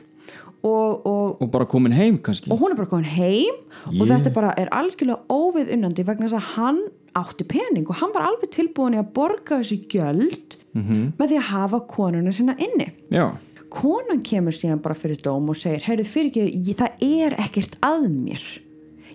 og, 0.62 1.06
og, 1.06 1.40
og 1.42 1.50
bara 1.50 1.66
komin 1.66 1.92
heim 1.96 2.18
kannski? 2.22 2.50
Og 2.52 2.58
hún 2.60 2.72
er 2.74 2.78
bara 2.78 2.88
komin 2.90 3.08
heim 3.08 3.54
og 3.86 3.94
Ég- 4.00 4.10
þetta 4.10 4.32
bara 4.34 4.52
er 4.60 4.70
algjörlega 4.76 5.22
óvið 5.32 5.72
unnandi 5.76 6.04
vegna 6.06 6.28
þess 6.28 6.38
að 6.40 6.50
hann 6.56 6.80
átti 7.18 7.46
pening 7.48 7.88
og 7.88 7.98
hann 8.00 8.12
var 8.14 8.28
alveg 8.28 8.50
tilbúin 8.54 8.96
í 8.96 9.00
að 9.00 9.12
borga 9.16 9.60
þessi 9.60 9.80
gjöld 9.90 10.56
-hmm. 10.74 11.12
með 11.18 11.28
því 11.28 11.38
að 11.38 11.50
hafa 11.50 11.80
konuna 11.90 12.32
sinna 12.32 12.56
inni. 12.58 12.90
Já, 13.10 13.36
konan 13.70 14.22
kemur 14.22 14.54
síðan 14.54 14.82
bara 14.82 14.94
fyrir 14.94 15.20
dóm 15.22 15.48
og 15.50 15.56
segir 15.56 15.86
heyrðu 15.86 16.06
fyrir 16.10 16.30
ekki, 16.30 16.74
það 16.74 17.06
er 17.06 17.36
ekkert 17.38 17.78
að 17.86 18.08
mér. 18.10 18.44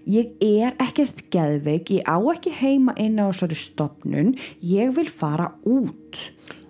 Ég 0.05 0.35
er 0.39 0.75
ekkert 0.79 1.23
geðveik, 1.33 1.89
ég 1.89 2.05
á 2.05 2.17
ekki 2.31 2.51
heima 2.53 2.93
inn 3.01 3.17
á 3.17 3.25
þessari 3.31 3.57
stopnun 3.57 4.35
ég 4.61 4.93
vil 4.95 5.09
fara 5.09 5.55
út. 5.65 6.19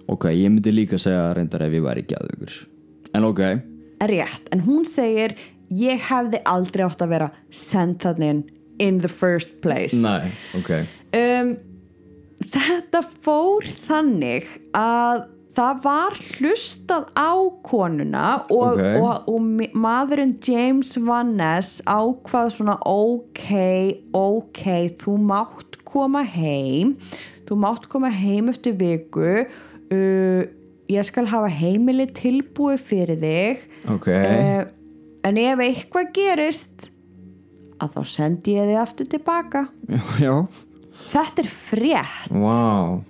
Ok, 0.08 0.30
ég 0.32 0.50
myndi 0.50 0.72
líka 0.72 0.98
segja 0.98 1.34
reyndar 1.34 1.66
ef 1.66 1.74
ég 1.74 1.84
væri 1.84 2.06
gæðugur 2.06 2.54
En 3.16 3.24
ok, 3.24 3.42
rétt, 4.04 4.50
en 4.52 4.62
hún 4.66 4.84
segir 4.86 5.36
ég 5.74 6.02
hefði 6.10 6.42
aldrei 6.46 6.84
átt 6.86 7.02
að 7.02 7.14
vera 7.14 7.30
send 7.50 8.02
þannig 8.04 8.44
in, 8.80 9.00
the 9.00 9.08
first 9.08 9.62
place. 9.62 9.96
Næ, 9.96 10.32
ok. 10.58 10.72
Um, 11.16 11.56
þetta 12.44 13.02
fór 13.24 13.66
þannig 13.88 14.50
að 14.76 15.26
það 15.56 15.78
var 15.86 16.18
hlustað 16.36 17.06
á 17.16 17.32
konuna 17.64 18.26
og, 18.52 18.76
Ok. 18.76 18.82
og, 19.00 19.30
og 19.32 19.70
maðurinn 19.80 20.36
James 20.44 20.98
Van 21.00 21.32
Ness 21.40 21.80
ákvað 21.88 22.52
svona 22.58 22.76
ok, 22.84 23.46
ok 24.12 24.66
þú 25.00 25.16
mátt 25.24 25.80
koma 25.88 26.26
heim. 26.28 26.98
Þú 27.48 27.60
mátt 27.62 27.88
koma 27.88 28.10
heim 28.12 28.50
eftir 28.52 28.76
viku. 28.76 29.46
Uh, 29.94 30.44
ég 30.92 31.06
skal 31.08 31.30
hafa 31.30 31.48
heimili 31.50 32.08
tilbúið 32.12 32.84
fyrir 32.90 33.22
þig. 33.22 33.64
Ok, 33.96 34.10
uh, 34.12 34.66
en 35.26 35.40
ef 35.42 35.64
eitthvað 35.64 36.12
gerist 36.18 36.90
að 37.84 37.96
þá 37.98 38.02
sendi 38.08 38.56
ég 38.58 38.70
þig 38.70 38.80
aftur 38.82 39.10
tilbaka. 39.12 39.66
Já, 39.90 40.02
já. 40.22 40.36
Þetta 41.12 41.44
er 41.44 41.52
frétt. 41.52 42.32
Vá, 42.32 43.02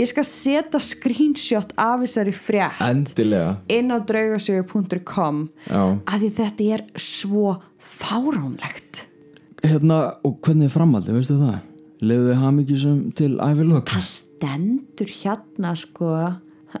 Ég 0.00 0.08
skal 0.08 0.24
setja 0.24 0.78
screenshot 0.80 1.74
af 1.78 2.00
þessari 2.00 2.32
frétt 2.32 2.78
endilega. 2.80 3.58
inn 3.70 3.92
á 3.92 4.00
draugasögu.com 4.00 5.42
að 5.68 6.22
því 6.24 6.30
þetta 6.38 6.68
er 6.78 6.84
svo 6.96 7.52
fáránlegt. 7.78 9.02
hérna, 9.62 10.16
og 10.24 10.40
hvernig 10.42 10.66
er 10.70 10.74
framhaldið, 10.74 11.18
veistu 11.18 11.36
það? 11.38 11.58
Leðið 12.02 12.40
hamingjusum 12.40 12.96
til 13.14 13.36
ævilok 13.38 13.92
Það 13.92 14.06
stendur 14.08 15.12
hérna 15.22 15.74
sko 15.78 16.08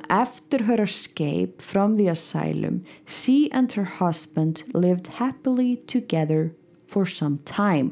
After 0.08 0.62
her 0.64 0.80
escape 0.80 1.60
from 1.60 1.98
the 1.98 2.08
asylum, 2.08 2.80
she 3.06 3.50
and 3.52 3.70
her 3.72 3.84
husband 4.00 4.62
lived 4.72 5.06
happily 5.20 5.76
together 5.86 6.54
for 6.92 7.08
some 7.08 7.38
time. 7.48 7.90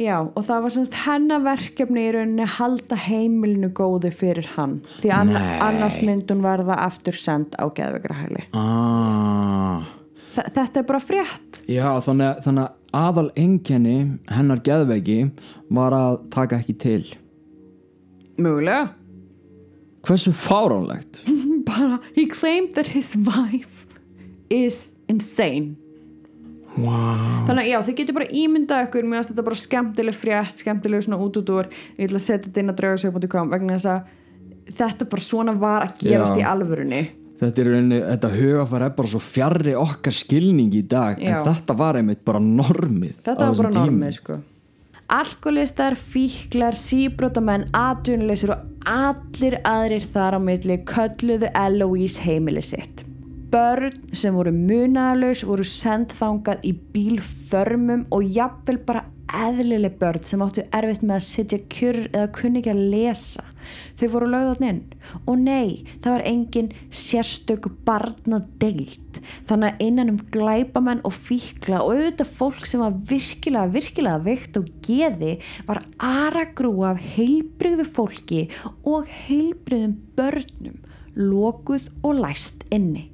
Já, 0.00 0.16
og 0.24 0.44
það 0.46 0.62
var 0.64 0.72
semst 0.72 0.94
hennar 1.02 1.42
verkefni 1.44 2.06
í 2.08 2.12
rauninni 2.14 2.44
að 2.46 2.54
halda 2.56 2.96
heimilinu 3.02 3.68
góðu 3.76 4.08
fyrir 4.16 4.46
hann. 4.54 4.78
Því 5.02 5.10
anna, 5.12 5.42
annars 5.66 5.98
mynd 6.06 6.30
hún 6.32 6.40
verða 6.46 6.78
aftur 6.86 7.18
send 7.20 7.52
á 7.60 7.68
geðvegrahæli. 7.68 8.46
ah, 8.56 9.82
Þetta 10.30 10.80
er 10.80 10.86
bara 10.88 11.00
frétt. 11.02 11.58
Já, 11.68 11.88
þannig, 12.06 12.38
þannig 12.46 12.64
að 12.64 12.96
aðal 12.96 13.26
einkenni 13.38 13.96
hennar 14.30 14.62
geðveiki 14.66 15.18
var 15.74 15.92
að 15.98 16.16
taka 16.32 16.62
ekki 16.62 16.78
til 16.80 17.02
Mögulega. 18.40 18.94
Hversu 20.06 20.32
fáránlegt 20.32 21.20
Bara, 21.68 21.98
he 22.16 22.24
claimed 22.26 22.72
that 22.78 22.88
his 22.96 23.12
wife 23.20 23.84
is 24.48 24.92
insane. 25.12 25.76
Wow. 26.84 27.44
Þannig 27.48 27.62
að 27.64 27.70
já, 27.70 27.78
þið 27.88 27.98
getur 28.00 28.18
bara 28.18 28.30
ímyndað 28.42 28.86
ykkur 28.86 29.08
finnst 29.10 29.32
þetta 29.32 29.46
bara 29.46 29.60
skemmtileg 29.62 30.18
frétt, 30.18 30.64
skemmtileg 30.64 31.06
svona 31.06 31.20
út 31.24 31.40
út 31.40 31.54
úr, 31.54 31.70
ég 31.96 32.10
ætla 32.10 32.20
að 32.20 32.26
setja 32.26 32.48
þetta 32.48 32.64
inn 32.64 32.74
að 32.74 32.82
draugasög.com 32.82 33.54
vegna 33.54 33.78
þess 33.78 33.90
að 33.94 34.76
þetta 34.80 35.08
bara 35.10 35.26
svona 35.26 35.56
var 35.58 35.88
að 35.88 35.96
gerast 36.04 36.36
Já. 36.36 36.42
í 36.42 36.46
alvörunni 36.46 37.02
þetta 37.40 37.62
er 37.64 37.90
þetta 38.12 38.30
hugafar 38.34 38.84
er 38.84 38.94
bara 38.98 39.10
svo 39.10 39.20
fjarrri 39.24 39.74
okkar 39.78 40.14
skilning 40.14 40.74
í 40.76 40.84
dag 40.86 41.20
Já. 41.20 41.32
en 41.32 41.48
þetta 41.48 41.76
var 41.78 42.00
einmitt 42.00 42.24
bara 42.26 42.42
normið 42.44 43.20
Þetta 43.24 43.36
á 43.40 43.48
var 43.48 43.60
bara 43.62 43.76
normið 43.80 44.16
sko 44.18 44.40
Alkoholistar, 45.10 45.96
fíklar, 45.98 46.76
síbrótamenn, 46.78 47.64
atvinnuleysur 47.74 48.52
og 48.54 48.66
allir 48.86 49.56
aðrir 49.66 50.04
þar 50.06 50.36
á 50.38 50.40
milli 50.44 50.76
kölluðu 50.86 51.48
Eloise 51.50 52.22
heimili 52.22 52.62
sitt. 52.62 53.02
Börn 53.50 54.14
sem 54.14 54.36
voru 54.36 54.52
munaðalaus 54.54 55.40
voru 55.42 55.64
send 55.66 56.12
þangað 56.14 56.60
í 56.68 56.70
bílförmum 56.94 58.04
og 58.14 58.28
jafnvel 58.30 58.78
bara 58.86 59.08
eðlileg 59.34 59.96
börn 59.98 60.22
sem 60.26 60.42
áttu 60.42 60.62
erfitt 60.74 61.02
með 61.02 61.16
að 61.16 61.24
sitja 61.26 61.58
kjur 61.70 61.98
eða 62.08 62.28
kunni 62.34 62.60
ekki 62.60 62.72
að 62.72 62.84
lesa. 62.92 63.44
Þau 63.98 64.06
voru 64.14 64.30
lögðan 64.30 64.66
inn 64.68 64.80
og 65.24 65.42
nei, 65.42 65.82
það 65.98 66.14
var 66.14 66.24
engin 66.30 66.70
sérstök 66.94 67.68
barna 67.86 68.40
deilt. 68.62 69.20
Þannig 69.48 69.72
að 69.72 69.84
innan 69.86 70.14
um 70.14 70.22
glæpamenn 70.34 71.04
og 71.06 71.14
fíkla 71.18 71.82
og 71.84 71.94
auðvitað 71.96 72.34
fólk 72.38 72.66
sem 72.70 72.82
var 72.86 72.98
virkilega, 73.10 73.74
virkilega 73.74 74.24
veikt 74.30 74.60
og 74.62 74.72
geði 74.86 75.36
var 75.68 75.82
aragrúa 75.98 76.94
af 76.94 77.06
heilbrigðu 77.16 77.86
fólki 77.98 78.44
og 78.86 79.10
heilbrigðum 79.26 79.98
börnum, 80.18 80.84
lokuð 81.18 81.90
og 82.04 82.22
læst 82.22 82.68
inni. 82.70 83.10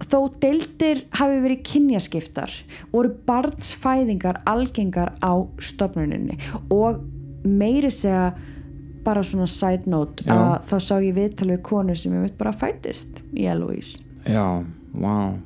Þó 0.00 0.30
deildir 0.42 1.04
hafi 1.18 1.40
verið 1.44 1.64
kynjaskiptar 1.68 2.54
voru 2.92 3.12
barnsfæðingar 3.28 4.40
algengar 4.48 5.12
á 5.20 5.32
stofnuninni 5.60 6.38
og 6.72 7.02
meiri 7.44 7.92
segja 7.92 8.30
bara 9.04 9.22
svona 9.24 9.48
side 9.48 9.88
note 9.90 10.24
Já. 10.26 10.34
að 10.34 10.66
þá 10.68 10.74
sá 10.84 10.94
ég 11.00 11.14
viðtal 11.16 11.50
við 11.52 11.62
konu 11.68 11.96
sem 11.96 12.16
ég 12.16 12.26
veit 12.26 12.36
bara 12.40 12.52
fættist 12.52 13.22
í 13.32 13.46
Eloise. 13.48 14.02
Já, 14.28 14.64
vá 14.92 15.36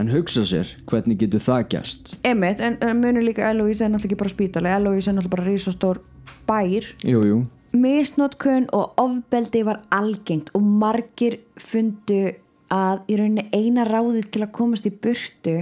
En 0.00 0.08
hugsa 0.08 0.40
sér, 0.48 0.70
hvernig 0.88 1.18
getur 1.20 1.42
það 1.44 1.66
gerst? 1.74 2.14
Emmett, 2.24 2.62
en, 2.64 2.78
en 2.80 2.96
munur 2.98 3.22
líka 3.26 3.44
Eloise 3.50 3.84
er 3.84 3.90
náttúrulega 3.92 4.08
ekki 4.08 4.20
bara 4.22 4.32
spítali, 4.32 4.70
Eloise 4.72 5.10
er 5.10 5.18
náttúrulega 5.18 5.34
bara 5.36 5.44
risastór 5.50 6.00
bær. 6.48 6.86
Jú, 7.04 7.20
jú, 7.28 7.42
Misnotkun 7.72 8.66
og 8.76 8.98
ofbeldi 9.00 9.62
var 9.64 9.78
algengt 9.96 10.50
og 10.52 10.64
margir 10.64 11.38
fundu 11.56 12.34
að 12.72 13.02
í 13.12 13.18
rauninni 13.20 13.48
eina 13.52 13.84
ráðið 13.88 14.30
til 14.32 14.44
að 14.46 14.54
komast 14.56 14.88
í 14.88 14.94
burtu 14.94 15.58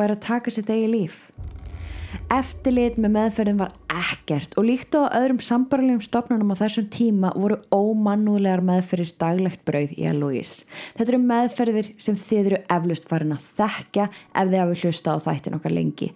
væri 0.00 0.16
að 0.16 0.24
taka 0.26 0.52
sitt 0.52 0.70
eigi 0.72 0.88
líf. 0.90 1.20
Eftirlit 2.30 2.96
með 2.98 3.12
meðferðin 3.14 3.60
var 3.60 3.72
ekkert 3.90 4.56
og 4.58 4.66
líkt 4.66 4.96
á 4.98 5.06
öðrum 5.14 5.38
sambarlegum 5.42 6.02
stopnunum 6.02 6.50
á 6.54 6.60
þessum 6.62 6.88
tíma 6.90 7.30
voru 7.38 7.60
ómannúlegar 7.74 8.62
meðferðir 8.66 9.12
daglegt 9.20 9.62
brauð 9.66 9.94
í 9.94 10.08
Eloise. 10.10 10.66
Þetta 10.98 11.12
eru 11.14 11.22
meðferðir 11.22 11.92
sem 12.02 12.18
þið 12.18 12.42
eru 12.42 12.60
eflust 12.78 13.08
farin 13.10 13.36
að 13.36 13.46
þekka 13.60 14.10
ef 14.10 14.50
þið 14.50 14.60
hafi 14.62 14.78
hlusta 14.82 15.14
á 15.14 15.18
þættin 15.26 15.58
okkar 15.58 15.76
lengi. 15.76 16.10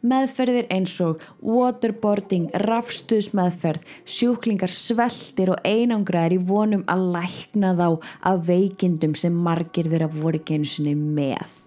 Meðferðir 0.00 0.64
eins 0.72 0.94
og 1.04 1.20
waterboarding, 1.44 2.46
rafstuðsmeðferð, 2.62 3.82
sjúklingar 4.08 4.72
sveltir 4.72 5.52
og 5.52 5.60
einangraðir 5.68 6.38
í 6.38 6.44
vonum 6.48 6.86
að 6.88 7.02
lækna 7.18 7.74
þá 7.76 7.88
af 8.30 8.46
veikindum 8.48 9.12
sem 9.12 9.36
margir 9.36 9.90
þeirra 9.92 10.08
voru 10.14 10.40
ekki 10.40 10.56
einu 10.56 10.70
sinni 10.70 10.94
með. 10.96 11.58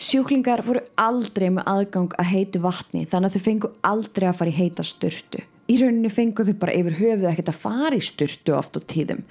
Sjúklingar 0.00 0.64
voru 0.64 0.80
aldrei 0.96 1.50
með 1.52 1.68
aðgang 1.74 2.16
að 2.16 2.30
heitu 2.30 2.64
vatni 2.64 3.04
þannig 3.10 3.28
að 3.28 3.36
þau 3.36 3.46
fengu 3.50 3.72
aldrei 3.90 4.28
að 4.30 4.40
fara 4.40 4.54
í 4.54 4.58
heita 4.62 4.86
sturtu. 4.86 5.44
Í 5.68 5.78
rauninni 5.80 6.12
fengu 6.12 6.44
þau 6.48 6.56
bara 6.64 6.76
yfir 6.76 6.98
höfuð 7.02 7.30
ekkert 7.30 7.52
að 7.52 7.62
fara 7.66 7.96
í 7.96 8.04
sturtu 8.04 8.56
oft 8.56 8.76
á 8.76 8.80
tíðum. 8.80 9.24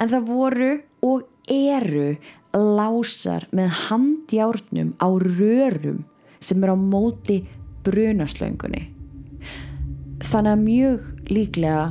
En 0.00 0.08
það 0.08 0.28
voru 0.28 0.72
og 1.04 1.28
eru 1.52 2.14
lásar 2.56 3.44
með 3.52 3.76
handjárnum 3.90 4.94
á 4.96 5.08
rörum 5.20 6.04
sem 6.40 6.64
er 6.64 6.72
á 6.72 6.76
móti 6.76 7.42
brunaslöngunni. 7.86 8.86
Þannig 10.30 10.52
að 10.52 10.62
mjög 10.64 11.10
líklega 11.30 11.82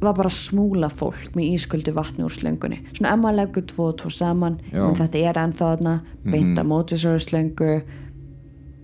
var 0.00 0.14
bara 0.16 0.30
smúla 0.32 0.88
fólk 0.92 1.34
með 1.36 1.56
ísköldu 1.56 1.92
vatni 1.96 2.24
úr 2.24 2.32
slöngunni. 2.32 2.80
Svona 2.96 3.12
ef 3.12 3.20
maður 3.20 3.38
leggur 3.42 3.66
tvo 3.68 3.90
og 3.90 3.98
tvo 4.00 4.12
saman, 4.14 4.56
en 4.72 4.96
þetta 4.96 5.24
er 5.28 5.40
ennþá 5.42 5.74
þarna, 5.74 5.96
beint 6.24 6.60
að 6.60 6.70
móti 6.70 6.96
þessari 6.96 7.24
slöngu, 7.26 7.74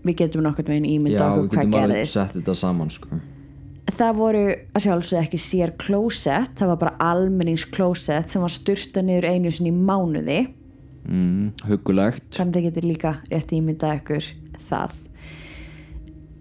við 0.06 0.18
getum 0.20 0.44
nokkurt 0.44 0.68
veginn 0.70 0.86
já, 0.86 0.92
ímynda 0.98 1.30
við 1.32 1.46
okkur 1.46 1.62
hvað 1.62 1.72
gerðist. 1.72 2.18
sett 2.18 2.36
þetta 2.36 2.56
saman 2.60 2.92
sko. 2.92 3.22
Það 3.96 4.18
voru 4.18 4.44
að 4.52 4.84
sjálfsögðu 4.84 5.22
ekki 5.22 5.40
sér 5.40 5.72
klósett, 5.80 6.52
það 6.58 6.72
var 6.74 6.78
bara 6.82 7.10
almenningsklósett 7.14 8.32
sem 8.32 8.44
var 8.44 8.52
styrta 8.52 9.02
niður 9.02 9.28
einu 9.30 9.52
sinni 9.54 9.72
í 9.72 9.78
mánuði 9.78 10.40
mm, 11.06 11.66
Huggulegt 11.70 12.28
þannig 12.36 12.58
að 12.60 12.68
getur 12.68 12.88
líka 12.90 13.12
rétt 13.30 13.54
ímyndað 13.56 14.00
ykkur 14.00 14.28
það 14.68 14.98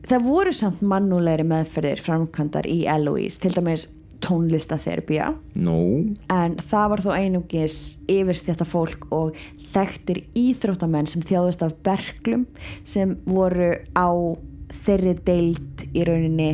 það 0.09 0.25
voru 0.29 0.53
samt 0.55 0.81
mannúlegri 0.85 1.45
meðferðir 1.47 2.01
framkvæmdar 2.05 2.67
í 2.69 2.83
Eloise 2.89 3.41
til 3.41 3.53
dæmis 3.55 3.87
tónlistaþerapía 4.25 5.31
Nó, 5.59 5.77
en 6.31 6.57
það 6.61 6.91
var 6.93 7.03
þó 7.05 7.11
einungis 7.15 7.77
yfirst 8.11 8.47
þetta 8.49 8.67
fólk 8.67 9.07
og 9.15 9.35
þekktir 9.75 10.23
íþróttamenn 10.39 11.09
sem 11.09 11.23
þjáðust 11.25 11.65
af 11.65 11.75
berglum 11.85 12.45
sem 12.87 13.17
voru 13.27 13.73
á 13.97 14.09
þeirri 14.85 15.17
deild 15.25 15.85
í 15.91 16.05
rauninni 16.07 16.53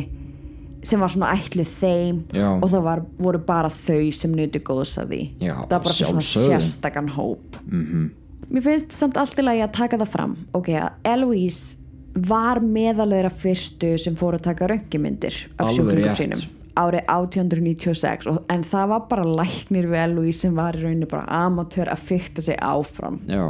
sem 0.82 0.98
var 0.98 1.12
svona 1.14 1.30
ætluð 1.36 1.70
þeim 1.78 2.16
Já. 2.34 2.48
og 2.56 2.66
það 2.72 2.86
var, 2.88 3.04
voru 3.22 3.40
bara 3.46 3.70
þau 3.70 4.10
sem 4.16 4.32
nutu 4.34 4.58
góðs 4.66 4.96
að 4.98 5.14
því. 5.14 5.20
Já, 5.38 5.54
það 5.60 5.76
var 5.76 5.84
bara 5.84 5.94
svona 5.98 6.24
sérstakann 6.26 7.12
hóp. 7.14 7.60
-hmm. 7.68 8.08
mér 8.50 8.62
finnst 8.62 8.92
samt 8.92 9.16
allt 9.16 9.38
í 9.38 9.44
lagi 9.46 9.62
að 9.62 9.72
taka 9.72 9.98
það 9.98 10.10
fram. 10.16 10.36
Ok, 10.52 10.68
að 10.68 10.90
Eloise 11.04 11.78
var 12.14 12.60
meðalegra 12.64 13.30
fyrstu 13.32 13.94
sem 14.00 14.16
fór 14.18 14.36
að 14.36 14.48
taka 14.50 14.68
röngimyndir 14.72 15.36
af 15.56 15.72
sjúklingum 15.72 16.18
sínum 16.18 16.42
árið 16.78 17.04
1896 17.10 18.28
og, 18.30 18.40
en 18.52 18.64
það 18.64 18.88
var 18.94 19.04
bara 19.10 19.26
læknir 19.40 19.88
við 19.90 20.04
Eloise 20.06 20.46
sem 20.46 20.56
var 20.56 20.76
í 20.76 20.82
rauninni 20.84 21.08
bara 21.10 21.42
amatör 21.44 21.90
að 21.92 22.06
fykta 22.08 22.44
sig 22.44 22.56
áfram. 22.64 23.20
Já. 23.28 23.44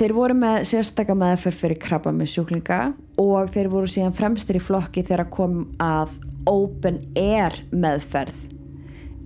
Þeir 0.00 0.14
voru 0.16 0.36
með 0.38 0.62
sérstaka 0.70 1.16
meðferð 1.18 1.60
fyrir 1.60 1.80
krabba 1.82 2.12
með 2.16 2.32
sjúklinga 2.32 2.80
og 3.20 3.50
þeir 3.52 3.68
voru 3.72 3.90
síðan 3.90 4.16
fremstir 4.16 4.56
í 4.56 4.64
flokki 4.64 5.04
þegar 5.04 5.28
kom 5.34 5.64
að 5.82 6.14
open 6.48 7.02
air 7.18 7.58
meðferð. 7.74 8.46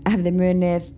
Ef 0.04 0.18
þið 0.24 0.40
munið 0.40 0.88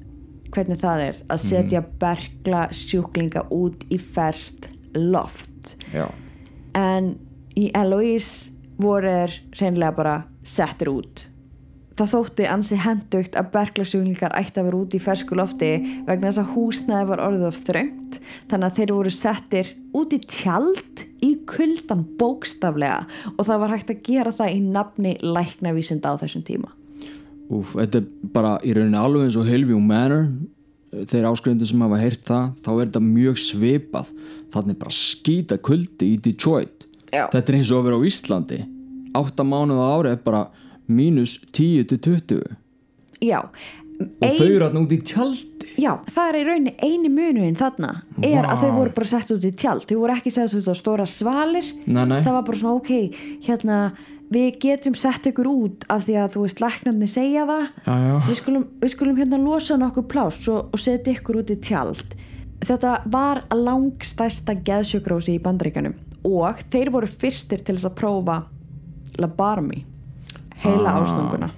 hvernig 0.54 0.80
það 0.80 1.02
er 1.10 1.18
að 1.28 1.42
setja 1.42 1.82
bergla 2.00 2.68
sjúklinga 2.72 3.44
út 3.52 3.84
í 3.92 3.98
ferst 4.00 4.70
loft. 4.96 5.76
Já, 5.92 6.06
en 6.76 7.14
í 7.56 7.70
Eloise 7.76 8.52
voru 8.80 9.08
þeir 9.08 9.40
hreinlega 9.56 9.96
bara 9.96 10.18
settir 10.46 10.92
út. 10.92 11.24
Það 11.96 12.10
þótti 12.12 12.46
ansi 12.52 12.76
hendugt 12.76 13.36
að 13.40 13.46
berglasjúklingar 13.54 14.34
ætti 14.36 14.60
að 14.60 14.66
vera 14.68 14.80
út 14.82 14.94
í 14.98 14.98
fersku 15.00 15.36
lofti 15.38 15.70
vegna 16.04 16.28
þess 16.28 16.42
að 16.42 16.50
húsnæði 16.52 17.06
var 17.08 17.22
orðið 17.24 17.46
of 17.48 17.60
þröngt 17.64 18.18
þannig 18.50 18.66
að 18.66 18.80
þeir 18.80 18.92
voru 18.92 19.12
settir 19.16 19.70
út 19.96 20.12
í 20.12 20.18
tjald 20.28 21.04
í 21.24 21.30
kuldan 21.48 22.02
bókstaflega. 22.20 23.06
Og 23.32 23.48
það 23.48 23.62
var 23.62 23.72
hægt 23.72 23.94
að 23.94 24.02
gera 24.10 24.34
það 24.36 24.52
í 24.52 24.60
nafni 24.66 25.14
læknavísinda 25.24 26.12
á 26.12 26.20
þessum 26.20 26.44
tíma. 26.44 26.74
Úf, 27.48 27.72
þetta 27.78 28.02
er 28.02 28.28
bara 28.34 28.52
í 28.60 28.76
rauninni 28.76 29.00
alveg 29.00 29.30
eins 29.30 29.40
og 29.40 29.48
Hillview 29.48 29.80
Manor 29.80 30.26
þeir 30.92 31.28
áskrifundir 31.30 31.68
sem 31.70 31.82
hafa 31.84 32.00
heyrt 32.00 32.22
það 32.28 32.50
þá 32.64 32.70
er 32.74 32.84
þetta 32.84 33.04
mjög 33.06 33.40
svipað. 33.42 34.12
Þannig 34.54 34.78
bara 34.80 34.94
skýta 34.94 35.58
kuldi 35.58 36.12
í 36.14 36.20
Detroit. 36.22 36.86
Já. 37.14 37.28
þetta 37.30 37.52
er 37.52 37.56
eins 37.60 37.68
og 37.70 37.80
að 37.80 37.88
vera 37.88 37.98
á 37.98 38.06
Íslandi. 38.08 38.60
8 39.16 39.44
mánuð 39.46 39.80
á 39.80 39.86
ári 39.94 40.12
er 40.12 40.22
bara 40.24 40.46
mínus 40.90 41.38
10 41.54 41.86
til 41.90 41.98
20 42.02 42.56
já, 43.24 43.38
og 43.96 44.34
þau 44.36 44.46
eru 44.46 44.66
alltaf 44.66 44.82
út 44.82 44.92
í 44.92 44.98
tjaldi. 45.08 45.70
Já, 45.76 45.90
það 46.08 46.28
er 46.28 46.36
í 46.38 46.42
rauninni 46.46 46.72
eini 46.80 47.10
munuinn 47.12 47.56
þarna 47.58 47.90
er 48.24 48.46
að 48.48 48.62
þau 48.62 48.70
voru 48.78 48.92
bara 48.96 49.08
sett 49.08 49.32
út 49.34 49.44
í 49.44 49.52
tjald. 49.56 49.84
Þau 49.88 49.98
voru 50.02 50.16
ekki 50.16 50.32
sett 50.32 50.54
út 50.56 50.68
á 50.72 50.74
stóra 50.76 51.06
svalir. 51.08 51.68
Nei, 51.84 52.04
nei. 52.08 52.20
það 52.24 52.36
var 52.38 52.46
bara 52.48 52.60
svona 52.60 52.76
ok 52.80 52.92
hérna, 53.44 53.80
við 54.32 54.56
getum 54.62 54.94
sett 54.98 55.26
ykkur 55.30 55.46
út 55.50 55.84
af 55.92 56.06
því 56.06 56.16
að 56.22 56.32
þú 56.34 56.44
veist 56.46 56.62
læknarnir 56.62 57.10
segja 57.12 57.44
það 57.46 57.66
Já, 57.86 57.94
já. 58.06 58.14
Við, 58.26 58.36
skulum, 58.40 58.64
við 58.82 58.92
skulum 58.94 59.20
hérna 59.20 59.38
losa 59.42 59.76
nokkuð 59.78 60.08
pláss 60.12 60.48
og, 60.50 60.72
og 60.74 60.82
setja 60.82 61.14
ykkur 61.14 61.40
út 61.42 61.52
í 61.54 61.58
tjald 61.62 62.16
þetta 62.66 62.94
var 63.12 63.42
langstæsta 63.54 64.56
geðsjögrósi 64.66 65.36
í 65.36 65.42
bandaríkanum 65.44 65.94
og 66.26 66.62
þeir 66.72 66.90
voru 66.94 67.06
fyrstir 67.10 67.60
til 67.62 67.76
þess 67.76 67.90
að 67.90 67.98
prófa 68.00 68.38
labarmi 69.20 69.84
heila 70.64 70.90
Ah. 70.96 71.02
ásnunguna 71.04 71.50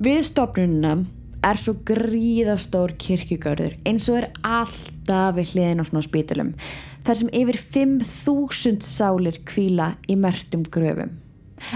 við 0.00 0.22
stofnunina 0.30 0.94
er 1.46 1.58
svo 1.60 1.76
gríðastór 1.86 2.94
kirkjugarður 2.98 3.76
eins 3.86 4.08
og 4.10 4.22
er 4.22 4.30
alltaf 4.46 5.36
við 5.36 5.52
hliðin 5.52 5.82
á 5.82 5.88
svona 5.90 6.02
spítalum 6.06 6.54
þar 7.06 7.20
sem 7.20 7.28
yfir 7.36 7.58
5.000 7.76 8.82
sálir 8.86 9.38
kvíla 9.46 9.92
í 10.08 10.16
mertum 10.18 10.64
gröfum 10.64 11.12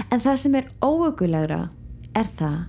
en 0.09 0.21
það 0.21 0.39
sem 0.43 0.57
er 0.59 0.69
óökulegra 0.83 1.61
er 2.17 2.29
það 2.37 2.59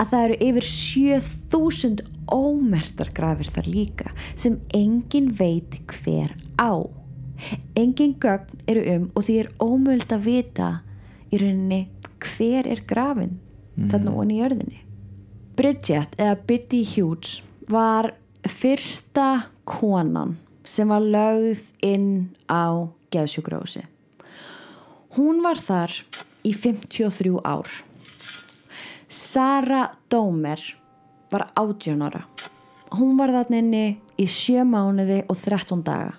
að 0.00 0.10
það 0.10 0.24
eru 0.24 0.36
yfir 0.48 0.68
7000 0.72 1.98
ómertar 2.32 3.10
grafir 3.14 3.50
þar 3.52 3.70
líka 3.70 4.12
sem 4.34 4.58
engin 4.74 5.28
veit 5.36 5.76
hver 5.92 6.32
á. 6.56 6.80
Engin 7.76 8.16
gögn 8.20 8.62
eru 8.66 8.84
um 8.94 9.08
og 9.14 9.26
því 9.26 9.38
er 9.42 9.52
ómöld 9.60 10.12
að 10.12 10.28
vita 10.30 10.70
í 11.30 11.40
rauninni 11.42 11.82
hver 12.24 12.68
er 12.70 12.80
grafin 12.88 13.36
þarna 13.76 14.14
og 14.16 14.32
í 14.32 14.40
jörðinni. 14.40 14.80
Bridget 15.56 16.16
eða 16.20 16.38
Biddy 16.48 16.82
Hughes 16.84 17.40
var 17.68 18.12
fyrsta 18.48 19.50
konan 19.68 20.36
sem 20.66 20.88
var 20.88 21.04
lögð 21.04 21.68
inn 21.84 22.30
á 22.48 22.88
geðsjúgrósi. 23.12 23.84
Hún 25.16 25.40
var 25.44 25.60
þar 25.60 25.92
í 26.46 26.54
53 26.54 27.40
ár. 27.44 27.66
Sara 29.08 29.90
Dómer 30.08 30.60
var 31.30 31.50
18 31.54 32.02
ára. 32.02 32.24
Hún 32.94 33.16
var 33.18 33.32
þarna 33.34 33.58
inni 33.62 33.86
í 34.18 34.26
7 34.30 34.64
mánuði 34.68 35.24
og 35.26 35.36
13 35.42 35.82
daga. 35.86 36.12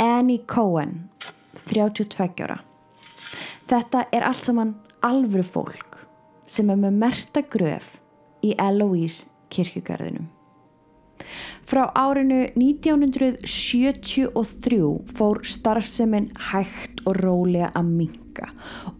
Annie 0.00 0.44
Cohen, 0.48 1.10
32 1.68 2.44
ára. 2.44 2.58
Þetta 3.68 4.06
er 4.12 4.22
allt 4.28 4.44
saman 4.44 4.74
alvöru 5.04 5.44
fólk 5.44 6.00
sem 6.48 6.70
er 6.70 6.76
með 6.80 6.92
merta 7.00 7.42
gröf 7.42 8.00
í 8.44 8.54
Eloise 8.60 9.26
kirkjugarðinum. 9.52 10.26
Frá 11.64 11.88
árinu 11.96 12.52
1973 12.60 14.36
fór 15.16 15.40
starfseminn 15.48 16.28
hægt 16.52 17.00
og 17.08 17.16
rólega 17.24 17.72
að 17.72 17.88
minka 17.88 18.23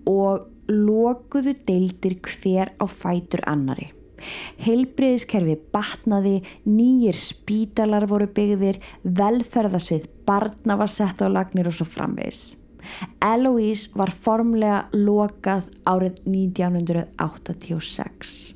og 0.07 0.47
lokuðu 0.71 1.57
deildir 1.67 2.17
hver 2.23 2.73
á 2.81 2.87
fætur 2.89 3.45
annari. 3.51 3.91
Heilbreyðiskerfi 4.65 5.59
batnaði, 5.75 6.39
nýjir 6.65 7.19
spítalar 7.19 8.07
voru 8.09 8.31
byggðir, 8.33 8.79
velferðasvið 9.05 10.07
barna 10.25 10.79
var 10.81 10.89
sett 10.89 11.21
á 11.21 11.29
lagnir 11.29 11.69
og 11.69 11.77
svo 11.77 11.85
framvegis. 11.89 12.55
Eloise 13.25 13.89
var 13.97 14.11
formlega 14.13 14.85
lokað 14.93 15.71
árið 15.89 16.19
1986. 16.29 18.55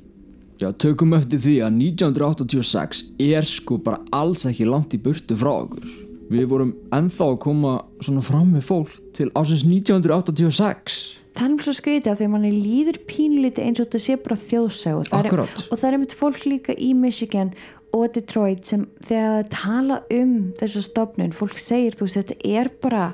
Já, 0.59 0.75
tökum 0.75 1.15
eftir 1.15 1.39
því 1.39 1.55
að 1.63 1.71
1986 1.79 3.03
er 3.29 3.43
sko 3.47 3.79
bara 3.81 4.03
alls 4.11 4.45
ekki 4.49 4.65
langt 4.67 4.93
í 4.93 4.99
burtu 5.01 5.35
frá 5.39 5.51
okkur. 5.55 6.08
Við 6.29 6.45
vorum 6.51 6.73
ennþá 6.93 7.25
að 7.31 7.39
koma 7.41 7.71
svona 8.05 8.21
fram 8.25 8.51
með 8.53 8.67
fólk 8.67 8.91
til 9.17 9.31
ásins 9.33 9.63
1986. 9.65 10.97
Það 11.33 11.45
er 11.45 11.51
mjög 11.53 11.63
svo 11.65 11.73
skrítið 11.77 12.11
að 12.11 12.19
því 12.19 12.25
að 12.27 12.31
manni 12.33 12.51
líður 12.53 12.99
pínliti 13.09 13.63
eins 13.63 13.79
og 13.79 13.87
þetta 13.87 14.01
sé 14.03 14.17
bara 14.25 14.37
þjóðsæg 14.43 14.97
og, 14.99 15.07
það 15.09 15.29
er- 15.29 15.41
og 15.41 15.77
það 15.79 15.87
er 15.89 15.97
einmitt 15.97 16.15
fólk 16.19 16.45
líka 16.45 16.75
í 16.75 16.89
Michigan 16.97 17.53
og 17.95 18.11
Detroit 18.13 18.65
sem 18.65 18.85
þegar 19.07 19.39
það 19.39 19.49
tala 19.55 20.01
um 20.13 20.33
þessa 20.59 20.83
stofnun, 20.85 21.33
fólk 21.33 21.57
segir 21.57 21.95
þú 21.97 22.05
veist 22.05 22.19
þetta 22.19 22.37
er 22.59 22.69
bara 22.83 23.05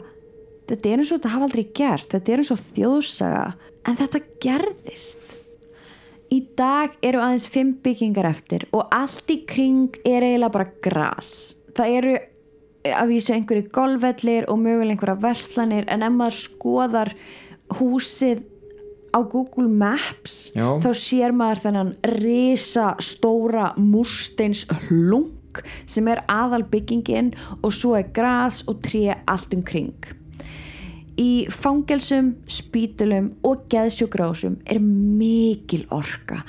þetta 0.67 0.89
er 0.89 0.97
eins 0.97 1.11
og 1.11 1.19
þetta 1.19 1.33
hafa 1.35 1.47
aldrei 1.47 1.65
gerst, 1.77 2.09
þetta 2.11 2.33
er 2.33 2.43
eins 2.43 2.51
og 2.51 2.63
þjóðsaga 2.73 3.45
en 3.85 3.99
þetta 4.01 4.23
gerðist 4.43 5.21
Í 6.33 6.39
dag 6.57 6.95
eru 7.05 7.19
aðeins 7.21 7.45
fimm 7.47 7.75
byggingar 7.85 8.25
eftir 8.27 8.65
og 8.73 8.87
allt 8.95 9.29
í 9.31 9.43
kring 9.47 9.93
er 10.03 10.25
eiginlega 10.25 10.51
bara 10.55 10.71
gras. 10.83 11.29
Það 11.77 11.91
eru 11.99 12.15
að 12.93 13.13
vísu 13.13 13.33
einhverju 13.35 13.69
golfvellir 13.73 14.49
og 14.51 14.59
mögulega 14.61 14.95
einhverja 14.95 15.21
verslanir 15.23 15.87
en 15.91 16.05
ef 16.05 16.13
maður 16.13 16.37
skoðar 16.43 17.13
húsið 17.79 18.45
á 19.15 19.19
Google 19.23 19.69
Maps 19.71 20.51
Já. 20.53 20.75
þá 20.83 20.89
sér 20.99 21.33
maður 21.35 21.63
þennan 21.63 21.93
risa 22.19 22.91
stóra 22.99 23.71
múrsteins 23.79 24.65
hlung 24.87 25.31
sem 25.87 26.07
er 26.11 26.19
aðal 26.27 26.65
byggingin 26.67 27.31
og 27.61 27.71
svo 27.71 27.95
er 27.95 28.11
gras 28.15 28.61
og 28.67 28.81
tré 28.83 29.15
allt 29.23 29.55
um 29.55 29.63
kring. 29.63 29.95
Í 31.15 31.47
fangelsum, 31.47 32.33
spítulum 32.51 33.31
og 33.47 33.69
geðsjúgrásum 33.71 34.57
er 34.67 34.81
mikil 34.83 35.85
orka, 35.95 36.41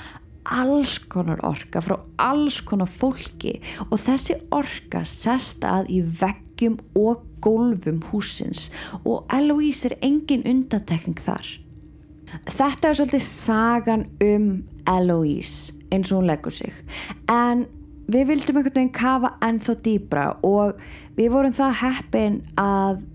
alls 0.53 0.97
konar 1.11 1.41
orka 1.45 1.81
frá 1.83 1.97
alls 2.21 2.59
konar 2.61 2.89
fólki. 2.89 3.57
Og 3.89 3.99
þessi 4.01 4.37
orka 4.55 5.03
sest 5.07 5.65
að 5.67 5.91
í 5.93 6.01
veggjum 6.01 6.77
og 6.97 7.23
gólfum 7.43 8.01
húsins 8.09 8.67
og 9.05 9.27
Eloise 9.33 9.91
er 9.91 9.97
engin 10.05 10.45
undantekning 10.47 11.19
þar. 11.21 11.47
Þetta 12.49 12.89
er 12.89 12.97
svolítið 12.97 13.23
sagan 13.23 14.05
um 14.23 14.47
Eloise 14.89 15.73
eins 15.93 16.11
og 16.11 16.21
hún 16.21 16.31
leggur 16.31 16.51
sig. 16.51 16.73
En 17.31 17.65
við 18.11 18.31
vildum 18.31 18.59
einhvern 18.59 18.75
veginn 18.75 18.95
kafa 18.95 19.35
ennþá 19.43 19.77
dýbra 19.85 20.25
og 20.47 20.81
við 21.17 21.31
vorum 21.35 21.55
það 21.55 21.79
heppin 21.81 22.41
að 22.59 23.05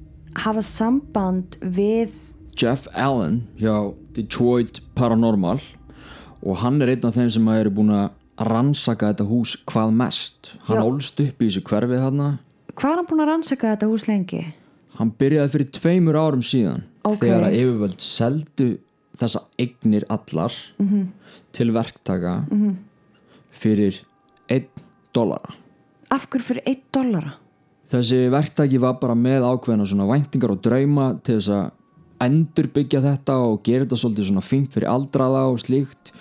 hafa 0.45 0.65
samband 0.65 1.59
við 1.61 2.15
Jeff 2.57 2.87
Allen 2.93 3.43
hjá 3.61 3.93
Detroit 4.17 4.81
Paranormal 4.97 5.61
og 6.43 6.57
hann 6.63 6.83
er 6.83 6.89
einn 6.95 7.07
af 7.07 7.15
þeim 7.15 7.31
sem 7.31 7.49
eru 7.49 7.71
búin 7.71 7.93
að 7.95 8.11
rannsaka 8.49 9.13
þetta 9.13 9.27
hús 9.29 9.57
hvað 9.69 9.93
mest. 9.95 10.53
Hann 10.67 10.83
ólst 10.83 11.21
upp 11.21 11.43
í 11.43 11.49
þessu 11.49 11.63
hverfið 11.63 12.03
þarna. 12.07 12.39
hvað 12.75 12.91
er 12.91 12.97
hann 12.97 13.07
búin 13.11 13.21
að 13.25 13.31
rannsaka 13.33 13.75
þetta 13.75 13.91
hús 13.91 14.07
lengi? 14.09 14.55
Hann 14.99 15.11
byrjaði 15.19 15.53
fyrir 15.53 15.71
tveimur 15.73 16.17
árum 16.17 16.43
síðan 16.43 16.83
Ok. 17.05 17.21
þegar 17.25 17.49
að 17.49 17.59
yfirvöld 17.61 18.01
seldu 18.01 18.79
þessa 19.19 19.43
eignir 19.59 20.05
allar 20.09 20.53
-hmm. 20.79 21.07
til 21.53 21.73
verktaka 21.73 22.45
-hmm. 22.51 22.75
fyrir 23.51 24.03
einn 24.49 24.69
dollara. 25.15 25.55
Af 26.11 26.27
hverju 26.29 26.45
fyrir 26.45 26.63
1 26.67 26.83
dollara? 26.95 27.33
Þessi 27.93 28.31
verktaki 28.33 28.81
var 28.81 28.99
bara 29.01 29.15
með 29.15 29.45
ákveðna 29.45 29.87
svona 29.89 30.09
væntingar 30.09 30.55
og 30.55 30.63
drauma 30.65 31.07
til 31.25 31.37
þess 31.39 31.49
að 31.49 31.71
endurbyggja 32.27 33.03
þetta 33.05 33.37
og 33.47 33.61
gera 33.67 33.85
þetta 33.87 33.99
svolítið 34.03 34.29
svona 34.31 34.45
fínt 34.47 34.73
fyrir 34.75 34.91
aldraða 34.93 35.45
og 35.53 35.61
slíkt. 35.63 36.13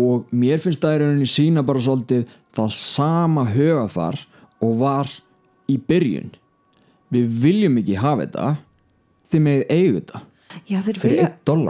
Og 0.00 0.30
mér 0.32 0.62
finnst 0.62 0.82
það 0.84 0.96
í 0.96 1.02
rauninni 1.02 1.28
sína 1.30 1.64
bara 1.66 1.82
svolítið 1.82 2.26
það 2.56 2.72
sama 2.78 3.44
högafar 3.50 4.22
og 4.60 4.74
var 4.80 5.12
í 5.70 5.76
byrjun. 5.78 6.32
Við 7.10 7.38
viljum 7.42 7.78
ekki 7.82 7.98
hafa 8.00 8.26
þetta 8.26 8.50
þið 9.30 9.46
megið 9.46 9.70
eigu 9.76 9.96
þetta 10.00 10.26
Já, 10.66 10.80
þeir 10.82 10.98
vilja, 11.02 11.26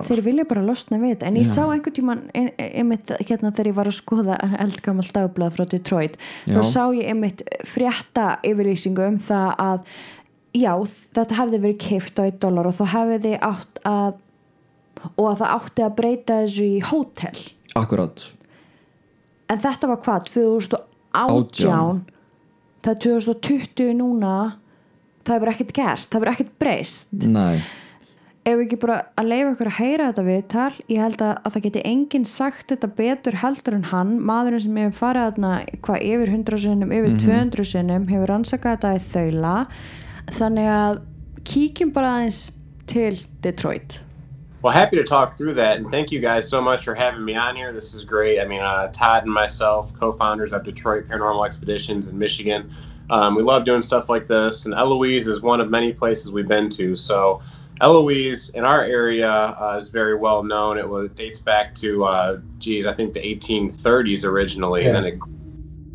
þeir 0.06 0.20
vilja 0.24 0.44
bara 0.48 0.62
losna 0.64 0.96
við 1.00 1.10
þetta. 1.14 1.26
En 1.28 1.36
ég 1.36 1.48
sá 1.48 1.60
einhvern 1.68 1.94
tíman 1.96 2.20
ein- 2.36 2.52
einmitt 2.56 3.10
hérna 3.28 3.50
þegar 3.52 3.68
ég 3.68 3.76
var 3.76 3.90
að 3.90 3.96
skoða 3.98 4.36
eldgammal 4.64 5.04
dagblað 5.12 5.56
frá 5.56 5.64
Detroit 5.68 6.16
þá 6.46 6.60
Já. 6.60 6.62
sá 6.64 6.82
ég 6.96 7.10
einmitt 7.12 7.42
frétta 7.68 8.38
yfirlýsingu 8.42 9.04
um 9.06 9.18
það 9.20 9.50
að 9.66 9.80
já, 10.56 10.72
þetta 11.14 11.38
hefði 11.38 11.62
verið 11.62 11.80
keift 11.84 12.20
á 12.20 12.22
1 12.26 12.40
dollar 12.42 12.68
og 12.70 12.76
þá 12.76 12.84
hefði 12.96 13.36
átt 13.38 13.80
að 13.88 14.18
og 15.16 15.26
að 15.30 15.40
það 15.40 15.52
átti 15.56 15.84
að 15.84 15.96
breyta 15.96 16.38
þessu 16.42 16.64
í 16.66 16.78
hótel. 16.84 17.42
Akkurat. 17.78 18.24
En 19.50 19.60
þetta 19.62 19.90
var 19.90 20.00
hvað, 20.04 20.32
2018 20.34 20.80
Átján. 21.20 22.02
það 22.84 22.92
er 22.94 23.04
2020 23.06 23.94
núna. 23.98 24.34
Það 25.24 25.36
hefur 25.36 25.52
ekkert 25.52 25.76
gerst, 25.76 26.10
það 26.10 26.18
hefur 26.18 26.32
ekkert 26.32 26.52
breyst. 26.60 27.14
Nei, 27.24 27.62
ef 28.44 28.56
við 28.56 28.62
ekki 28.64 28.78
bara 28.82 28.98
að 29.20 29.30
leifa 29.30 29.54
ykkur 29.54 29.70
að 29.70 29.78
heyra 29.78 30.10
þetta 30.10 30.26
viðtal? 30.28 30.68
Ég 30.88 31.02
held 31.04 31.24
að, 31.24 31.32
að 31.44 31.56
það 31.56 31.66
geti 31.66 31.82
enginn 31.90 32.28
sagt 32.28 32.68
þetta 32.72 32.92
betur 33.00 33.40
heldur 33.42 33.76
en 33.76 33.88
hann. 33.90 34.14
Maðurinn 34.26 34.64
sem 34.64 34.78
hefur 34.80 34.98
farið 35.00 35.26
þarna 35.28 35.52
hvað 35.86 36.06
yfir 36.10 36.34
100 36.36 36.62
sinnum, 36.64 36.94
yfir 36.96 37.18
200 37.24 37.68
sinnum 37.72 38.08
hefur 38.10 38.32
rannsakað 38.34 38.78
þetta 38.78 38.94
í 38.96 39.04
þaula 39.12 39.56
þannig 40.26 40.68
að 40.68 41.00
kíkjum 41.44 41.92
bara 41.94 42.14
aðeins 42.18 42.50
til 42.90 43.18
Detroit 43.40 44.00
Well, 44.62 44.74
happy 44.74 44.96
to 44.96 45.04
talk 45.04 45.38
through 45.38 45.54
that, 45.54 45.78
and 45.78 45.90
thank 45.90 46.12
you 46.12 46.20
guys 46.20 46.46
so 46.46 46.60
much 46.60 46.84
for 46.84 46.94
having 46.94 47.24
me 47.24 47.34
on 47.34 47.56
here. 47.56 47.72
This 47.72 47.94
is 47.94 48.04
great. 48.04 48.38
I 48.38 48.44
mean, 48.44 48.60
uh, 48.60 48.88
Todd 48.92 49.22
and 49.22 49.32
myself, 49.32 49.90
co-founders 49.98 50.52
of 50.52 50.64
Detroit 50.64 51.08
Paranormal 51.08 51.46
Expeditions 51.46 52.08
in 52.08 52.18
Michigan, 52.18 52.70
um, 53.08 53.36
we 53.36 53.42
love 53.42 53.64
doing 53.64 53.80
stuff 53.80 54.10
like 54.10 54.28
this. 54.28 54.66
And 54.66 54.74
Eloise 54.74 55.26
is 55.26 55.40
one 55.40 55.62
of 55.62 55.70
many 55.70 55.94
places 55.94 56.30
we've 56.30 56.46
been 56.46 56.68
to. 56.70 56.94
So, 56.94 57.40
Eloise 57.80 58.50
in 58.50 58.64
our 58.64 58.84
area 58.84 59.30
uh, 59.30 59.78
is 59.80 59.88
very 59.88 60.14
well 60.14 60.42
known. 60.42 60.76
It 60.76 60.86
was 60.86 61.10
dates 61.12 61.38
back 61.38 61.74
to, 61.76 62.04
uh, 62.04 62.40
geez, 62.58 62.84
I 62.84 62.92
think 62.92 63.14
the 63.14 63.20
1830s 63.20 64.26
originally, 64.26 64.84
and 64.84 64.94
then 64.94 65.04
it 65.06 65.18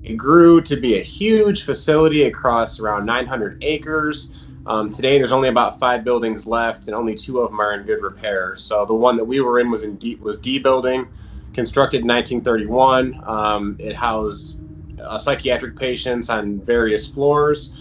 it 0.05 0.17
grew 0.17 0.61
to 0.61 0.75
be 0.75 0.99
a 0.99 1.01
huge 1.01 1.63
facility 1.63 2.23
across 2.23 2.79
around 2.79 3.05
900 3.05 3.57
acres. 3.63 4.31
Um, 4.67 4.91
today, 4.91 5.17
there's 5.17 5.31
only 5.31 5.49
about 5.49 5.79
five 5.79 6.03
buildings 6.03 6.45
left, 6.45 6.85
and 6.85 6.95
only 6.95 7.15
two 7.15 7.39
of 7.39 7.49
them 7.49 7.59
are 7.59 7.73
in 7.73 7.83
good 7.87 8.03
repair. 8.03 8.55
So 8.55 8.85
the 8.85 8.93
one 8.93 9.17
that 9.17 9.25
we 9.25 9.41
were 9.41 9.59
in 9.59 9.71
was 9.71 9.83
in 9.83 9.95
D, 9.95 10.15
was 10.15 10.39
D 10.39 10.59
building, 10.59 11.07
constructed 11.53 12.01
in 12.01 12.07
1931. 12.07 13.19
Um, 13.25 13.77
it 13.79 13.95
housed 13.95 14.57
uh, 15.03 15.17
psychiatric 15.17 15.75
patients 15.75 16.29
on 16.29 16.61
various 16.61 17.07
floors. 17.07 17.73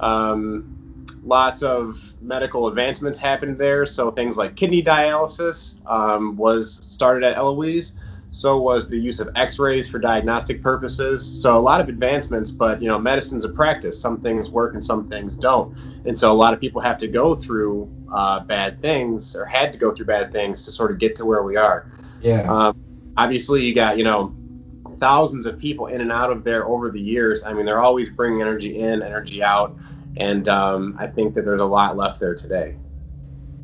Um, 0.00 0.68
lots 1.24 1.62
of 1.62 2.14
medical 2.20 2.68
advancements 2.68 3.18
happened 3.18 3.56
there. 3.56 3.86
So 3.86 4.10
things 4.10 4.36
like 4.36 4.56
kidney 4.56 4.82
dialysis 4.82 5.76
um, 5.90 6.36
was 6.36 6.82
started 6.84 7.24
at 7.24 7.36
Eloise. 7.36 7.94
So 8.32 8.58
was 8.58 8.88
the 8.88 8.98
use 8.98 9.20
of 9.20 9.28
X-rays 9.36 9.86
for 9.86 9.98
diagnostic 9.98 10.62
purposes. 10.62 11.22
So 11.42 11.58
a 11.58 11.60
lot 11.60 11.82
of 11.82 11.90
advancements, 11.90 12.50
but 12.50 12.80
you 12.80 12.88
know, 12.88 12.98
medicine's 12.98 13.44
a 13.44 13.48
practice. 13.50 14.00
Some 14.00 14.20
things 14.20 14.48
work 14.48 14.72
and 14.72 14.84
some 14.84 15.06
things 15.06 15.36
don't. 15.36 15.76
And 16.06 16.18
so 16.18 16.32
a 16.32 16.34
lot 16.34 16.54
of 16.54 16.60
people 16.60 16.80
have 16.80 16.96
to 16.98 17.08
go 17.08 17.34
through 17.34 17.92
uh, 18.10 18.40
bad 18.40 18.80
things 18.80 19.36
or 19.36 19.44
had 19.44 19.70
to 19.74 19.78
go 19.78 19.92
through 19.92 20.06
bad 20.06 20.32
things 20.32 20.64
to 20.64 20.72
sort 20.72 20.90
of 20.90 20.98
get 20.98 21.14
to 21.16 21.26
where 21.26 21.42
we 21.42 21.56
are. 21.56 21.92
Yeah. 22.22 22.50
Um, 22.50 23.12
obviously, 23.18 23.64
you 23.64 23.74
got 23.74 23.98
you 23.98 24.04
know 24.04 24.34
thousands 24.96 25.44
of 25.44 25.58
people 25.58 25.88
in 25.88 26.00
and 26.00 26.10
out 26.10 26.30
of 26.30 26.42
there 26.42 26.66
over 26.66 26.90
the 26.90 27.00
years. 27.00 27.44
I 27.44 27.52
mean, 27.52 27.66
they're 27.66 27.82
always 27.82 28.08
bringing 28.08 28.40
energy 28.40 28.78
in, 28.80 29.02
energy 29.02 29.42
out, 29.42 29.76
and 30.16 30.48
um, 30.48 30.96
I 30.98 31.06
think 31.06 31.34
that 31.34 31.44
there's 31.44 31.60
a 31.60 31.66
lot 31.66 31.98
left 31.98 32.18
there 32.18 32.34
today. 32.34 32.76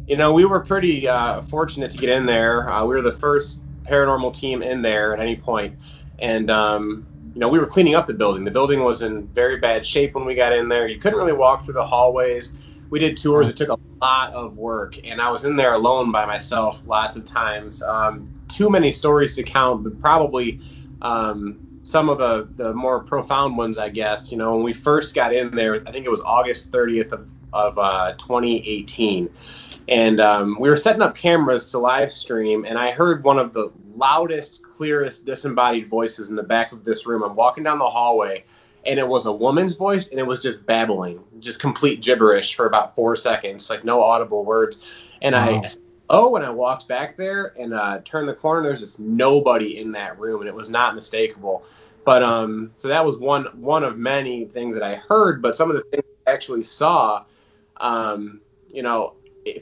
You 0.06 0.18
know, 0.18 0.34
we 0.34 0.44
were 0.44 0.60
pretty 0.60 1.08
uh, 1.08 1.40
fortunate 1.42 1.90
to 1.92 1.98
get 1.98 2.10
in 2.10 2.26
there. 2.26 2.70
Uh, 2.70 2.84
we 2.84 2.94
were 2.94 3.02
the 3.02 3.12
first 3.12 3.62
paranormal 3.88 4.34
team 4.34 4.62
in 4.62 4.82
there 4.82 5.14
at 5.14 5.20
any 5.20 5.36
point, 5.36 5.76
and 6.18 6.50
um, 6.50 7.06
you 7.34 7.40
know, 7.40 7.48
we 7.48 7.58
were 7.58 7.66
cleaning 7.66 7.94
up 7.94 8.06
the 8.06 8.14
building. 8.14 8.44
The 8.44 8.50
building 8.50 8.82
was 8.82 9.02
in 9.02 9.28
very 9.28 9.58
bad 9.58 9.86
shape 9.86 10.14
when 10.14 10.24
we 10.24 10.34
got 10.34 10.52
in 10.52 10.68
there. 10.68 10.88
You 10.88 10.98
couldn't 10.98 11.18
really 11.18 11.32
walk 11.32 11.64
through 11.64 11.74
the 11.74 11.86
hallways. 11.86 12.52
We 12.90 12.98
did 12.98 13.16
tours. 13.16 13.48
It 13.48 13.56
took 13.56 13.68
a 13.68 13.78
lot 14.00 14.32
of 14.32 14.56
work, 14.56 14.98
and 15.04 15.20
I 15.20 15.30
was 15.30 15.44
in 15.44 15.56
there 15.56 15.74
alone 15.74 16.10
by 16.10 16.26
myself 16.26 16.82
lots 16.86 17.16
of 17.16 17.24
times. 17.26 17.82
Um, 17.82 18.28
too 18.48 18.70
many 18.70 18.90
stories 18.90 19.36
to 19.36 19.42
count, 19.42 19.84
but 19.84 20.00
probably 20.00 20.60
um, 21.02 21.58
some 21.84 22.08
of 22.08 22.18
the 22.18 22.48
the 22.56 22.74
more 22.74 23.00
profound 23.00 23.56
ones, 23.56 23.78
I 23.78 23.88
guess. 23.88 24.32
You 24.32 24.38
know, 24.38 24.54
when 24.54 24.64
we 24.64 24.72
first 24.72 25.14
got 25.14 25.34
in 25.34 25.54
there, 25.54 25.82
I 25.86 25.92
think 25.92 26.06
it 26.06 26.10
was 26.10 26.20
August 26.24 26.72
30th 26.72 27.12
of, 27.12 27.28
of 27.52 27.78
uh, 27.78 28.14
2018, 28.18 29.30
and 29.88 30.20
um, 30.20 30.56
we 30.60 30.68
were 30.68 30.76
setting 30.76 31.02
up 31.02 31.16
cameras 31.16 31.70
to 31.70 31.78
live 31.78 32.12
stream, 32.12 32.64
and 32.64 32.78
I 32.78 32.90
heard 32.90 33.24
one 33.24 33.38
of 33.38 33.52
the 33.52 33.70
loudest, 33.96 34.62
clearest 34.62 35.24
disembodied 35.24 35.88
voices 35.88 36.28
in 36.30 36.36
the 36.36 36.42
back 36.42 36.72
of 36.72 36.84
this 36.84 37.06
room. 37.06 37.22
I'm 37.22 37.34
walking 37.34 37.64
down 37.64 37.78
the 37.78 37.86
hallway, 37.86 38.44
and 38.84 38.98
it 38.98 39.08
was 39.08 39.26
a 39.26 39.32
woman's 39.32 39.76
voice, 39.76 40.10
and 40.10 40.20
it 40.20 40.26
was 40.26 40.42
just 40.42 40.66
babbling, 40.66 41.22
just 41.40 41.60
complete 41.60 42.02
gibberish 42.02 42.54
for 42.54 42.66
about 42.66 42.94
four 42.94 43.16
seconds, 43.16 43.70
like 43.70 43.84
no 43.84 44.02
audible 44.02 44.44
words. 44.44 44.80
And 45.22 45.34
Wow. 45.34 45.62
I 45.64 45.70
oh, 46.10 46.30
when 46.30 46.42
I 46.42 46.50
walked 46.50 46.88
back 46.88 47.16
there 47.16 47.54
and 47.58 47.74
uh, 47.74 48.00
turned 48.04 48.28
the 48.28 48.34
corner, 48.34 48.62
there's 48.62 48.80
just 48.80 49.00
nobody 49.00 49.78
in 49.78 49.92
that 49.92 50.18
room, 50.18 50.40
and 50.40 50.48
it 50.48 50.54
was 50.54 50.70
not 50.70 50.96
mistakable. 50.96 51.62
But 52.04 52.22
um, 52.22 52.72
so 52.78 52.88
that 52.88 53.04
was 53.04 53.18
one 53.18 53.44
one 53.60 53.84
of 53.84 53.98
many 53.98 54.46
things 54.46 54.74
that 54.74 54.82
I 54.82 54.96
heard. 54.96 55.42
But 55.42 55.56
some 55.56 55.70
of 55.70 55.76
the 55.76 55.82
things 55.90 56.04
I 56.26 56.32
actually 56.32 56.62
saw, 56.62 57.24
um, 57.78 58.40
you 58.70 58.82
know, 58.82 59.14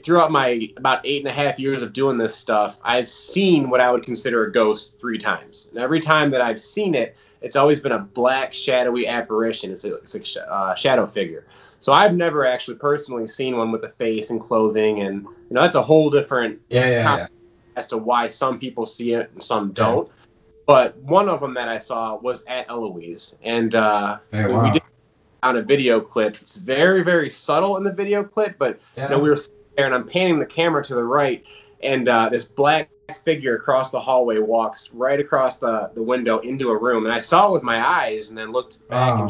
throughout 0.03 0.31
my 0.31 0.69
about 0.77 1.01
eight 1.05 1.21
and 1.21 1.27
a 1.29 1.33
half 1.33 1.59
years 1.59 1.81
of 1.81 1.93
doing 1.93 2.17
this 2.17 2.35
stuff, 2.35 2.79
I've 2.83 3.09
seen 3.09 3.69
what 3.69 3.79
I 3.81 3.91
would 3.91 4.03
consider 4.03 4.45
a 4.45 4.51
ghost 4.51 4.99
three 4.99 5.17
times. 5.17 5.67
And 5.71 5.79
every 5.79 5.99
time 5.99 6.31
that 6.31 6.41
I've 6.41 6.61
seen 6.61 6.95
it, 6.95 7.15
it's 7.41 7.55
always 7.55 7.79
been 7.79 7.91
a 7.91 7.99
black, 7.99 8.53
shadowy 8.53 9.07
apparition. 9.07 9.71
It's 9.71 9.83
a, 9.83 9.95
it's 9.95 10.15
a 10.15 10.23
sh- 10.23 10.37
uh, 10.49 10.75
shadow 10.75 11.05
figure. 11.05 11.45
So 11.79 11.93
I've 11.93 12.13
never 12.13 12.45
actually 12.45 12.77
personally 12.77 13.27
seen 13.27 13.57
one 13.57 13.71
with 13.71 13.83
a 13.83 13.89
face 13.89 14.29
and 14.31 14.41
clothing, 14.41 15.01
and 15.01 15.23
you 15.23 15.51
know 15.51 15.61
that's 15.61 15.75
a 15.75 15.83
whole 15.83 16.09
different 16.09 16.59
Yeah, 16.69 16.87
yeah, 16.87 17.15
yeah. 17.17 17.27
as 17.75 17.87
to 17.87 17.97
why 17.97 18.27
some 18.27 18.59
people 18.59 18.85
see 18.85 19.13
it 19.13 19.29
and 19.33 19.43
some 19.43 19.71
don't. 19.73 20.09
But 20.65 20.97
one 20.97 21.29
of 21.29 21.39
them 21.39 21.53
that 21.53 21.69
I 21.69 21.77
saw 21.77 22.17
was 22.17 22.43
at 22.47 22.69
Eloise, 22.69 23.35
and 23.43 23.73
uh, 23.75 24.17
we- 24.31 24.39
wow. 24.47 24.63
we 24.63 24.71
did 24.71 24.81
on 25.43 25.57
a 25.57 25.61
video 25.61 26.01
clip. 26.01 26.35
It's 26.41 26.55
very, 26.55 27.03
very 27.03 27.29
subtle 27.29 27.77
in 27.77 27.83
the 27.83 27.93
video 27.93 28.23
clip, 28.23 28.57
but 28.57 28.79
you 28.95 29.09
know, 29.09 29.19
we 29.19 29.29
were 29.29 29.37
there 29.77 29.85
and 29.85 29.95
I'm 29.95 30.07
panning 30.07 30.39
the 30.39 30.45
camera 30.45 30.83
to 30.83 30.95
the 30.95 31.03
right, 31.03 31.43
and 31.81 32.09
uh, 32.09 32.29
this 32.29 32.43
black 32.43 32.89
figure 33.23 33.55
across 33.55 33.91
the 33.91 33.99
hallway 33.99 34.39
walks 34.39 34.89
right 34.91 35.19
across 35.19 35.59
the, 35.59 35.89
the 35.93 36.03
window 36.03 36.39
into 36.39 36.71
a 36.71 36.77
room. 36.77 37.05
And 37.05 37.13
I 37.13 37.19
saw 37.19 37.47
it 37.47 37.53
with 37.53 37.63
my 37.63 37.85
eyes 37.87 38.29
and 38.29 38.37
then 38.37 38.51
looked 38.51 38.85
back 38.89 39.13
Wow. 39.15 39.29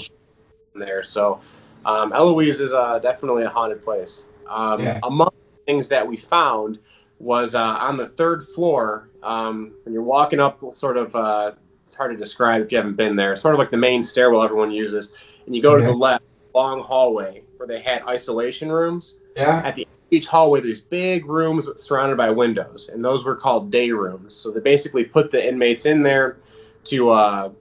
and 0.74 0.82
there. 0.82 1.04
So 1.04 1.40
um, 1.86 2.12
Eloise 2.14 2.60
is 2.60 2.74
uh, 2.74 2.98
definitely 3.00 3.44
a 3.44 3.50
haunted 3.50 3.84
place. 3.84 4.24
Um, 4.50 4.82
Yeah. 4.84 5.00
Among 5.04 5.28
the 5.28 5.72
things 5.72 5.88
that 5.90 6.08
we 6.08 6.18
found 6.18 6.80
was 7.20 7.54
uh, 7.54 7.62
on 7.62 7.98
the 7.98 8.08
third 8.08 8.48
floor, 8.48 9.10
um, 9.22 9.74
when 9.84 9.94
you're 9.94 10.04
walking 10.04 10.40
up, 10.40 10.60
sort 10.74 10.98
of, 10.98 11.16
uh, 11.16 11.52
it's 11.86 11.96
hard 11.96 12.12
to 12.12 12.18
describe 12.18 12.64
if 12.64 12.72
you 12.72 12.78
haven't 12.78 12.96
been 12.96 13.16
there, 13.16 13.36
sort 13.36 13.54
of 13.54 13.60
like 13.60 13.70
the 13.70 13.78
main 13.78 14.04
stairwell 14.04 14.44
everyone 14.44 14.72
uses. 14.72 15.12
And 15.46 15.56
you 15.56 15.62
go 15.62 15.76
to 15.78 15.84
the 15.84 15.92
left, 15.92 16.24
long 16.56 16.82
hallway 16.82 17.44
where 17.58 17.68
they 17.68 17.80
had 17.80 18.02
isolation 18.08 18.72
rooms 18.72 19.20
Yeah. 19.36 19.62
at 19.64 19.76
the 19.76 19.88
each 20.10 20.28
hallway 20.28 20.62
there's 20.62 20.82
big 20.82 21.26
rooms 21.26 21.68
surrounded 21.82 22.18
by 22.18 22.30
windows 22.30 22.90
and 22.94 23.04
those 23.04 23.26
were 23.26 23.36
called 23.36 23.72
day 23.72 23.92
rooms. 23.92 24.34
So 24.34 24.52
they 24.52 24.60
basically 24.60 25.04
put 25.04 25.32
the 25.32 25.46
inmates 25.46 25.86
in 25.86 26.04
there 26.04 26.38
to 26.86 27.10
uh, 27.10 27.52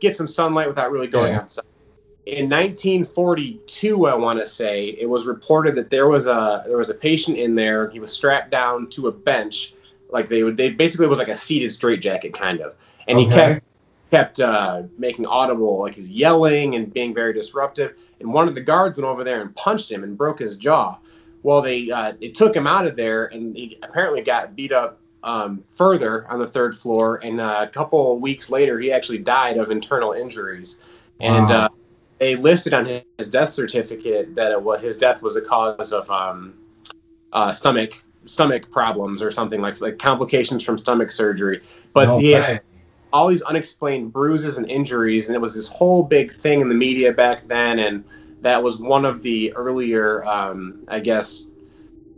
get 0.00 0.16
some 0.16 0.28
sunlight 0.28 0.68
without 0.68 0.90
really 0.92 1.08
going 1.08 1.32
Yeah. 1.32 1.40
outside. 1.40 1.64
In 2.26 2.48
1942 2.50 4.06
i 4.06 4.14
want 4.14 4.40
to 4.40 4.46
say 4.46 4.86
it 5.00 5.08
was 5.08 5.26
reported 5.26 5.76
that 5.76 5.90
there 5.90 6.08
was 6.08 6.26
a 6.26 6.64
there 6.66 6.76
was 6.76 6.90
a 6.90 6.94
patient 6.94 7.38
in 7.38 7.54
there. 7.54 7.88
He 7.88 8.00
was 8.00 8.12
strapped 8.12 8.50
down 8.50 8.88
to 8.90 9.06
a 9.06 9.12
bench 9.12 9.74
like 10.10 10.28
they 10.28 10.42
would 10.42 10.56
they 10.56 10.70
basically 10.70 11.06
was 11.06 11.18
like 11.18 11.28
a 11.28 11.36
seated 11.36 11.72
straitjacket 11.72 12.34
kind 12.34 12.60
of. 12.60 12.74
And 13.06 13.18
he 13.18 13.26
kept 13.26 13.64
kept 14.10 14.40
uh, 14.40 14.82
making 14.98 15.26
audible 15.26 15.78
like 15.80 15.94
he's 15.94 16.10
yelling 16.10 16.74
and 16.74 16.92
being 16.92 17.14
very 17.14 17.32
disruptive. 17.32 17.94
And 18.20 18.32
one 18.32 18.48
of 18.48 18.54
the 18.54 18.60
guards 18.60 18.96
went 18.96 19.06
over 19.06 19.22
there 19.22 19.40
and 19.40 19.54
punched 19.54 19.90
him 19.90 20.02
and 20.02 20.16
broke 20.18 20.40
his 20.40 20.56
jaw 20.58 20.98
well 21.46 21.62
they 21.62 21.88
uh, 21.92 22.12
they 22.20 22.28
took 22.28 22.56
him 22.56 22.66
out 22.66 22.88
of 22.88 22.96
there 22.96 23.26
and 23.26 23.56
he 23.56 23.78
apparently 23.84 24.20
got 24.20 24.56
beat 24.56 24.72
up 24.72 24.98
um, 25.22 25.62
further 25.70 26.26
on 26.28 26.40
the 26.40 26.46
third 26.46 26.76
floor 26.76 27.20
and 27.22 27.40
uh, 27.40 27.60
a 27.60 27.68
couple 27.68 28.18
weeks 28.18 28.50
later 28.50 28.80
he 28.80 28.90
actually 28.90 29.18
died 29.18 29.56
of 29.56 29.70
internal 29.70 30.12
injuries. 30.12 30.80
And 31.20 31.48
Wow. 31.48 31.66
uh, 31.66 31.68
they 32.18 32.34
listed 32.34 32.74
on 32.74 32.84
his, 32.84 33.28
death 33.30 33.50
certificate 33.50 34.34
that 34.34 34.50
it 34.50 34.60
was 34.60 34.80
his 34.80 34.98
death 34.98 35.22
was 35.22 35.36
a 35.36 35.40
cause 35.40 35.92
of 35.92 36.10
um, 36.10 36.54
uh, 37.32 37.52
stomach 37.52 38.02
stomach 38.24 38.68
problems 38.68 39.22
or 39.22 39.30
something 39.30 39.60
like 39.60 39.80
like 39.80 39.98
complications 40.00 40.64
from 40.64 40.76
stomach 40.78 41.12
surgery. 41.12 41.62
But 41.92 42.08
no 42.08 42.18
he 42.18 42.32
had 42.32 42.60
all 43.12 43.28
these 43.28 43.42
unexplained 43.42 44.12
bruises 44.12 44.58
and 44.58 44.68
injuries, 44.68 45.28
and 45.28 45.36
it 45.36 45.40
was 45.40 45.54
this 45.54 45.68
whole 45.68 46.02
big 46.02 46.34
thing 46.34 46.60
in 46.60 46.68
the 46.68 46.74
media 46.74 47.12
back 47.12 47.46
then, 47.46 47.78
and 47.78 48.04
that 48.42 48.62
was 48.62 48.78
one 48.78 49.04
of 49.04 49.22
the 49.22 49.52
earlier, 49.54 50.24
um, 50.24 50.84
I 50.88 51.00
guess, 51.00 51.46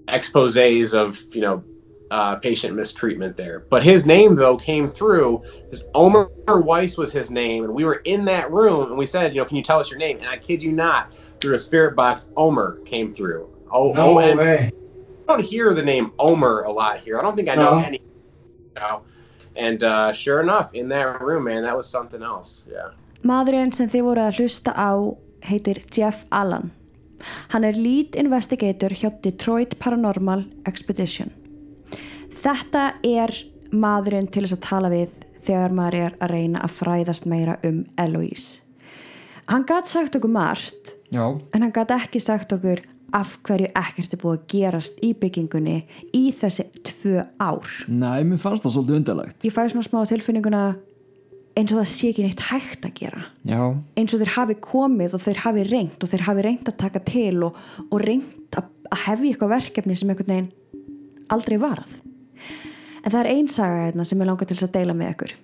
exposes 0.09 0.95
of 0.95 1.23
you 1.33 1.41
know 1.41 1.65
uh, 2.11 2.37
patient 2.37 2.75
mistreatment 2.75 3.37
there. 3.37 3.61
But 3.71 3.83
his 3.83 4.07
name 4.07 4.35
though 4.37 4.57
came 4.57 4.89
through. 4.89 5.43
His 5.71 5.85
Omer 5.95 6.31
Weiss 6.49 6.97
was 6.97 7.13
his 7.13 7.31
name, 7.31 7.65
and 7.65 7.75
we 7.75 7.85
were 7.85 7.97
in 8.05 8.25
that 8.27 8.51
room, 8.51 8.89
and 8.89 8.97
we 8.99 9.07
said, 9.07 9.35
you 9.35 9.41
know, 9.41 9.45
can 9.45 9.57
you 9.57 9.63
tell 9.63 9.79
us 9.81 9.91
your 9.91 9.99
name? 9.99 10.19
And 10.19 10.29
I 10.29 10.39
kid 10.39 10.63
you 10.63 10.73
not, 10.73 11.13
through 11.41 11.55
a 11.55 11.59
spirit 11.59 11.95
box, 11.95 12.31
Omer 12.37 12.81
came 12.87 13.15
through. 13.15 13.49
O 13.71 13.93
No 13.93 14.17
O 14.17 14.19
M 14.19 14.39
way. 14.39 14.73
I 15.29 15.33
don't 15.33 15.45
hear 15.45 15.75
the 15.75 15.83
name 15.83 16.13
Omer 16.19 16.63
a 16.63 16.73
lot 16.73 17.01
here. 17.01 17.19
I 17.19 17.23
don't 17.23 17.37
think 17.37 17.51
I 17.51 17.55
know 17.55 17.79
No. 17.79 17.85
any. 17.85 17.99
You 17.99 18.81
know? 18.81 19.03
And 19.57 19.83
uh, 19.83 20.13
sure 20.13 20.41
enough, 20.41 20.73
in 20.73 20.89
that 20.89 21.21
room, 21.21 21.45
man, 21.45 21.63
that 21.65 21.77
was 21.77 21.87
something 21.87 22.23
else. 22.23 22.63
Yeah. 22.71 22.93
Maðurinn 23.25 23.75
sem 23.75 23.91
þið 23.91 24.05
voru 24.07 24.23
að 24.25 24.39
hlusta 24.39 24.73
á 24.73 24.95
heitir 25.47 25.83
Jeff 25.95 26.25
Allen. 26.31 26.71
Hann 27.53 27.65
er 27.67 27.75
lead 27.75 28.15
investigator 28.19 28.95
hjá 28.95 29.11
Detroit 29.23 29.79
Paranormal 29.83 30.45
Expedition. 30.67 31.33
Þetta 32.39 32.93
er 33.03 33.33
maðurinn 33.75 34.29
til 34.31 34.45
þess 34.47 34.57
að 34.59 34.67
tala 34.69 34.91
við 34.93 35.17
þegar 35.43 35.75
maður 35.75 35.97
er 36.05 36.15
að 36.23 36.33
reyna 36.35 36.63
að 36.63 36.77
fræðast 36.79 37.27
meira 37.29 37.59
um 37.67 37.83
Eloise. 37.99 38.61
Hann 39.49 39.65
gæti 39.67 39.95
sagt 39.95 40.17
okkur 40.19 40.31
margt 40.31 40.95
Já, 41.11 41.25
en 41.55 41.65
hann 41.65 41.73
gæti 41.73 41.97
ekki 41.97 42.21
sagt 42.21 42.53
okkur 42.53 42.83
af 43.17 43.39
hverju 43.49 43.71
ekkert 43.81 44.13
er 44.13 44.21
búið 44.21 44.35
að 44.37 44.49
gerast 44.53 44.99
í 45.01 45.15
byggingunni 45.17 45.79
í 46.13 46.27
þessi 46.37 46.67
tvö 46.85 47.23
ár. 47.41 47.65
nei, 47.89 48.21
mér 48.29 48.39
fannst 48.43 48.67
það 48.67 48.75
svolítið 48.75 48.99
undarlegt 49.01 49.47
Ég 49.49 49.55
fæ 49.55 49.63
svona 49.73 49.87
smá 49.87 50.03
tilfinninguna 50.11 50.63
eins 51.59 51.73
og 51.73 51.81
það 51.81 51.89
sé 51.91 52.11
ekki 52.13 52.25
neitt 52.27 52.45
hægt 52.49 52.87
að 52.87 52.95
gera. 53.01 53.23
Já, 53.49 53.63
eins 53.99 54.15
og 54.15 54.23
þeir 54.23 54.35
hafi 54.37 54.59
komið 54.63 55.17
og 55.19 55.25
þeir 55.25 55.43
hafi 55.45 55.65
reynt 55.69 56.05
og 56.05 56.13
þeir 56.13 56.27
hafi 56.29 56.45
reynt 56.47 56.71
að 56.71 56.79
taka 56.85 57.03
til 57.09 57.43
og, 57.49 57.59
og 57.89 58.05
reynt 58.05 58.59
að, 58.59 58.71
að 58.93 59.03
hefja 59.07 59.33
eitthvað 59.33 59.55
verkefni 59.57 59.99
sem 59.99 60.13
einhvern 60.13 60.35
veginn 60.35 60.53
aldrei 61.35 61.59
varð. 61.61 61.91
En 63.03 63.11
það 63.11 63.21
er 63.23 63.31
ein 63.33 63.51
saga 63.51 63.83
hérna 63.87 64.07
sem 64.07 64.21
ég 64.21 64.29
langar 64.29 64.49
til 64.49 64.59
að 64.61 64.75
deila 64.77 64.95
með 64.97 65.13
ykkur. 65.15 65.35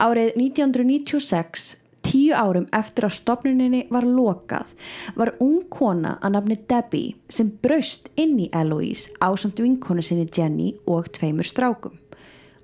Árið 0.00 0.32
1996 0.38 1.68
tíu 2.08 2.32
árum 2.32 2.66
eftir 2.72 3.04
að 3.08 3.16
stopnuninni 3.18 3.82
var 3.92 4.06
lokað 4.08 4.72
var 5.18 5.34
ung 5.44 5.66
kona 5.72 6.16
að 6.24 6.36
nafni 6.36 6.56
Debbie 6.70 7.16
sem 7.32 7.50
braust 7.62 8.08
inn 8.16 8.38
í 8.40 8.48
Eloise 8.56 9.12
ásamt 9.20 9.60
vinkonu 9.60 10.04
sinni 10.04 10.28
Jenny 10.32 10.72
og 10.88 11.10
tveimur 11.12 11.46
strákum. 11.46 11.98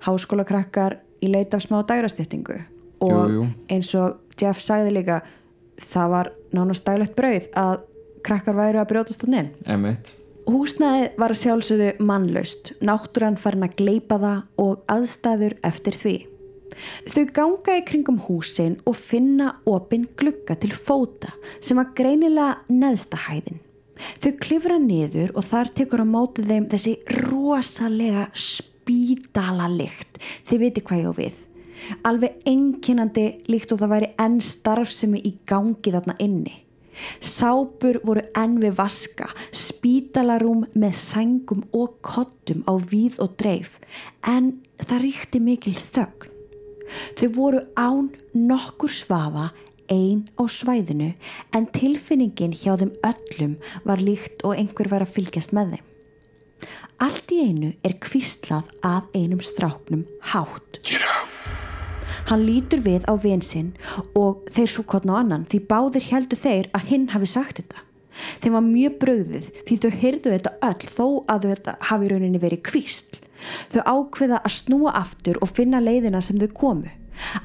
Háskólakrakkar 0.05 0.99
í 1.23 1.31
leit 1.31 1.53
af 1.55 1.63
smá 1.63 1.79
dagrastýttingu 1.87 2.59
og 3.05 3.15
Jú, 3.15 3.31
jú. 3.33 3.47
eins 3.71 3.93
og 3.95 4.19
Jeff 4.39 4.61
sagði 4.63 4.97
líka 4.99 5.21
það 5.81 6.11
var 6.13 6.31
nánast 6.55 6.85
daglegt 6.87 7.15
brauð 7.17 7.49
að 7.55 7.81
krakkar 8.25 8.57
væru 8.57 8.81
að 8.81 9.25
inn 9.27 9.51
emitt 9.65 10.13
Húsnæðið 10.45 11.15
var 11.17 11.33
að 11.33 11.39
sjálfsögðu 11.39 12.05
mannlaust, 12.05 12.67
náttúran 12.85 13.37
farin 13.41 13.65
að 13.65 13.79
gleipa 13.79 14.19
það 14.21 14.41
og 14.61 14.83
aðstæður 14.93 15.55
eftir 15.65 15.97
því. 15.97 16.13
Þau 17.09 17.23
ganga 17.33 17.77
í 17.79 17.81
kringum 17.87 18.19
húsin 18.27 18.75
og 18.85 18.93
finna 18.99 19.55
opinn 19.65 20.05
glugga 20.19 20.53
til 20.61 20.69
fóta 20.69 21.33
sem 21.57 21.81
var 21.81 21.89
greinilega 21.97 22.59
neðsta 22.69 23.23
hæðin. 23.25 23.57
Þau 24.21 24.31
klifra 24.43 24.77
niður 24.77 25.33
og 25.33 25.49
þar 25.49 25.73
tekur 25.79 26.05
á 26.05 26.13
mótið 26.13 26.51
þeim 26.51 26.69
þessi 26.75 26.95
rosalega 27.25 28.29
spítala 28.37 28.74
lykt. 28.87 30.19
Þið 30.47 30.59
viti 30.59 30.81
hvað 30.81 30.99
ég 30.99 31.09
á 31.09 31.13
við. 31.17 31.35
Alveg 32.07 32.37
enginandi 32.47 33.25
líkt 33.51 33.73
og 33.73 33.79
það 33.81 33.93
væri 33.93 34.13
enn 34.21 34.39
starfsemi 34.41 35.21
í 35.25 35.35
gangi 35.45 35.91
þarna 35.91 36.15
inni. 36.19 36.65
Sápur 37.19 37.99
voru 38.07 38.23
enn 38.39 38.59
við 38.61 38.77
vaska, 38.77 39.27
spítalarúm 39.51 40.63
með 40.79 40.95
sængum 40.95 41.65
og 41.75 41.97
kottum 42.05 42.63
á 42.63 42.73
víð 42.79 43.19
og 43.19 43.35
dreif 43.35 43.79
en 44.23 44.61
það 44.79 45.03
ríkti 45.03 45.41
mikil 45.43 45.75
þögn. 45.75 46.31
Þau 47.17 47.29
voru 47.35 47.63
án 47.75 48.11
nokkur 48.33 48.93
svafa 48.93 49.49
einn 49.91 50.23
á 50.39 50.43
svæðinu 50.49 51.11
en 51.51 51.67
tilfinningin 51.75 52.55
hjá 52.55 52.77
þeim 52.79 52.93
öllum 53.05 53.57
var 53.83 54.01
líkt 54.01 54.45
og 54.45 54.55
einhver 54.55 54.89
var 54.89 55.05
að 55.05 55.17
fylgjast 55.17 55.53
með 55.57 55.75
þeim. 55.75 55.94
Allt 57.05 57.29
í 57.29 57.41
einu 57.45 57.67
er 57.85 57.93
kvistlað 58.01 58.69
að 58.85 59.11
einum 59.13 59.41
stráknum 59.43 60.05
hátt. 60.31 60.79
Hann 62.31 62.45
lítur 62.47 62.81
við 62.81 63.05
á 63.05 63.13
vinsinn 63.21 63.75
og 64.17 64.47
þeir 64.55 64.71
svo 64.71 64.85
kottna 64.89 65.19
á 65.19 65.21
annan 65.21 65.43
því 65.51 65.59
báðir 65.69 66.07
heldur 66.07 66.39
þeir 66.41 66.71
að 66.73 66.87
hinn 66.89 67.05
hafi 67.13 67.29
sagt 67.29 67.59
þetta. 67.59 67.83
Þeim 68.41 68.57
var 68.57 68.65
mjög 68.65 68.97
bröðið 69.03 69.51
því 69.67 69.77
þau 69.83 69.91
hyrðu 70.01 70.33
þetta 70.33 70.55
öll 70.71 70.89
þó 70.95 71.07
að 71.35 71.47
þetta 71.51 71.77
hafi 71.91 72.09
rauninni 72.09 72.41
verið 72.41 72.63
kvistl. 72.71 73.21
Þau 73.69 73.81
ákveða 73.85 74.41
að 74.41 74.55
snúa 74.55 74.95
aftur 74.97 75.37
og 75.45 75.53
finna 75.53 75.83
leiðina 75.83 76.23
sem 76.25 76.41
þau 76.41 76.49
komu. 76.57 76.89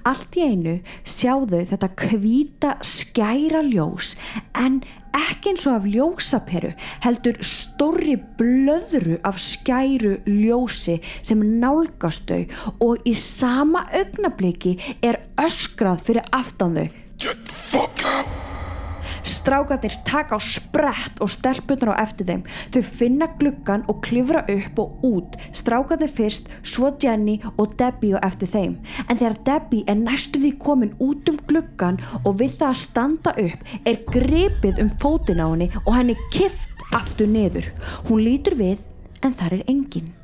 Allt 0.09 0.37
í 0.39 0.47
einu 0.53 0.77
sjáðu 1.07 1.63
þetta 1.71 1.91
kvíta 2.03 2.73
skæra 2.87 3.63
ljós 3.67 4.15
en 4.59 4.81
ekki 5.17 5.53
eins 5.53 5.67
og 5.69 5.79
af 5.79 5.89
ljósaperu 5.91 6.73
heldur 7.05 7.41
stórri 7.45 8.17
blöðru 8.39 9.19
af 9.27 9.41
skæru 9.43 10.17
ljósi 10.29 10.99
sem 11.23 11.43
nálgast 11.63 12.31
þau 12.31 12.77
og 12.91 13.09
í 13.09 13.17
sama 13.19 13.87
augnabliki 14.03 14.77
er 15.03 15.23
öskrað 15.41 16.07
fyrir 16.11 16.31
aftan 16.37 16.79
þau. 16.79 16.87
Get 17.21 17.45
the 17.47 17.55
fuck 17.55 18.07
out! 18.07 18.50
Strákatir 19.27 19.95
taka 20.07 20.37
á 20.37 20.41
sprett 20.41 21.21
og 21.21 21.31
stelpunar 21.33 21.95
á 21.97 22.03
eftir 22.05 22.29
þeim. 22.29 22.45
Þau 22.73 22.83
finna 22.83 23.29
gluggan 23.41 23.85
og 23.89 24.03
klifra 24.05 24.45
upp 24.49 24.81
og 24.83 25.05
út. 25.07 25.39
Strákatir 25.57 26.11
fyrst, 26.11 26.49
svo 26.63 26.93
Jenny 27.01 27.39
og 27.57 27.77
Debbie 27.79 28.17
á 28.17 28.25
eftir 28.27 28.51
þeim. 28.53 28.79
En 29.09 29.19
þegar 29.19 29.39
Debbie 29.49 29.87
er 29.89 29.99
næstu 30.01 30.41
því 30.43 30.53
komin 30.63 30.95
út 30.99 31.29
um 31.31 31.41
gluggan 31.49 32.01
og 32.25 32.39
við 32.41 32.57
það 32.61 32.69
að 32.71 32.83
standa 32.85 33.35
upp 33.47 33.75
er 33.85 34.05
grepið 34.11 34.81
um 34.85 34.93
fótin 35.03 35.43
á 35.43 35.47
henni 35.49 35.71
og 35.85 35.93
henni 35.97 36.17
kift 36.33 36.69
aftur 36.97 37.29
niður. 37.31 37.71
Hún 38.09 38.25
lítur 38.25 38.57
við 38.59 38.87
en 39.25 39.37
þar 39.37 39.59
er 39.59 39.67
engin. 39.71 40.15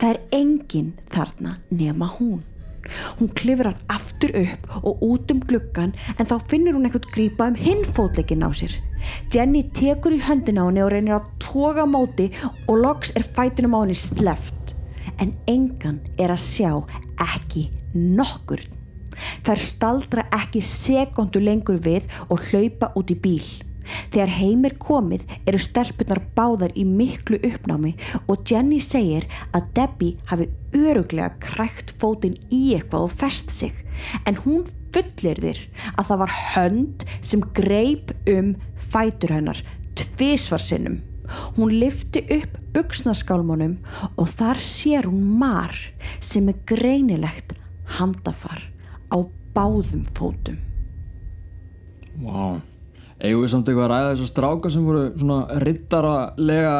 Það 0.00 0.10
er 0.14 0.20
engin 0.40 0.94
þarna 1.12 1.56
nema 1.70 2.08
hún. 2.18 2.40
Hún 3.18 3.30
klifrar 3.36 3.76
aftur 3.92 4.32
upp 4.40 4.78
og 4.82 5.02
út 5.04 5.32
um 5.34 5.40
gluggan 5.44 5.92
en 6.16 6.28
þá 6.28 6.36
finnur 6.50 6.76
hún 6.78 6.88
eitthvað 6.88 7.10
grípa 7.14 7.50
um 7.50 7.58
hinn 7.58 7.84
fótleikin 7.96 8.44
á 8.46 8.50
sér. 8.56 8.74
Jenny 9.32 9.62
tekur 9.76 10.16
í 10.16 10.22
höndin 10.24 10.60
á 10.60 10.64
henni 10.66 10.84
og 10.84 10.92
reynir 10.94 11.18
að 11.18 11.30
toga 11.42 11.86
móti 11.88 12.30
og 12.66 12.76
loks 12.80 13.14
er 13.16 13.26
fætunum 13.26 13.76
á 13.76 13.80
henni 13.84 13.98
sleft. 13.98 14.74
En 15.20 15.34
engan 15.50 16.00
er 16.18 16.32
að 16.32 16.44
sjá 16.44 16.72
ekki 17.20 17.68
nokkur. 17.94 18.62
Þær 19.44 19.64
staldra 19.64 20.28
ekki 20.32 20.62
sekundu 20.64 21.42
lengur 21.42 21.80
við 21.82 22.08
og 22.28 22.40
hlaupa 22.48 22.94
út 22.96 23.12
í 23.12 23.18
bíl. 23.20 23.44
Þegar 24.10 24.34
heim 24.36 24.64
er 24.68 24.76
komið 24.80 25.26
eru 25.48 25.60
stelpunar 25.60 26.22
báðar 26.36 26.74
í 26.78 26.84
miklu 26.88 27.40
uppnámi 27.46 27.94
og 28.26 28.44
Jenny 28.48 28.80
segir 28.82 29.28
að 29.56 29.70
Debbie 29.76 30.30
hafi 30.30 30.48
öruglega 30.76 31.32
krækt 31.42 31.94
fótinn 32.00 32.38
í 32.50 32.74
eitthvað 32.76 33.08
og 33.08 33.16
fest 33.22 33.52
sig 33.54 33.74
en 34.26 34.38
hún 34.44 34.66
fullir 34.94 35.38
þér 35.42 35.60
að 35.96 36.08
það 36.08 36.22
var 36.22 36.34
hönd 36.54 37.04
sem 37.20 37.44
greip 37.56 38.14
um 38.30 38.54
fætur 38.90 39.34
hennar 39.34 39.60
tvísvarsinnum. 40.00 41.00
Hún 41.56 41.76
lifti 41.78 42.24
upp 42.34 42.56
buksnaskálmunum 42.74 43.76
og 44.18 44.32
þar 44.38 44.58
sér 44.62 45.06
hún 45.10 45.36
mar 45.38 45.74
sem 46.18 46.48
er 46.50 46.58
greinilegt 46.66 47.54
handafar 47.98 48.64
á 49.14 49.18
báðum 49.54 50.02
fótum. 50.16 50.58
Vá 52.20 52.34
wow. 52.34 52.69
Eigum 53.20 53.42
við 53.44 53.50
samt 53.52 53.68
eitthvað 53.68 53.86
að 53.86 53.92
ræða 53.92 54.12
þessar 54.14 54.30
stráka 54.30 54.70
sem 54.72 54.86
voru 54.86 55.02
svona 55.20 55.58
rittaralega 55.60 56.76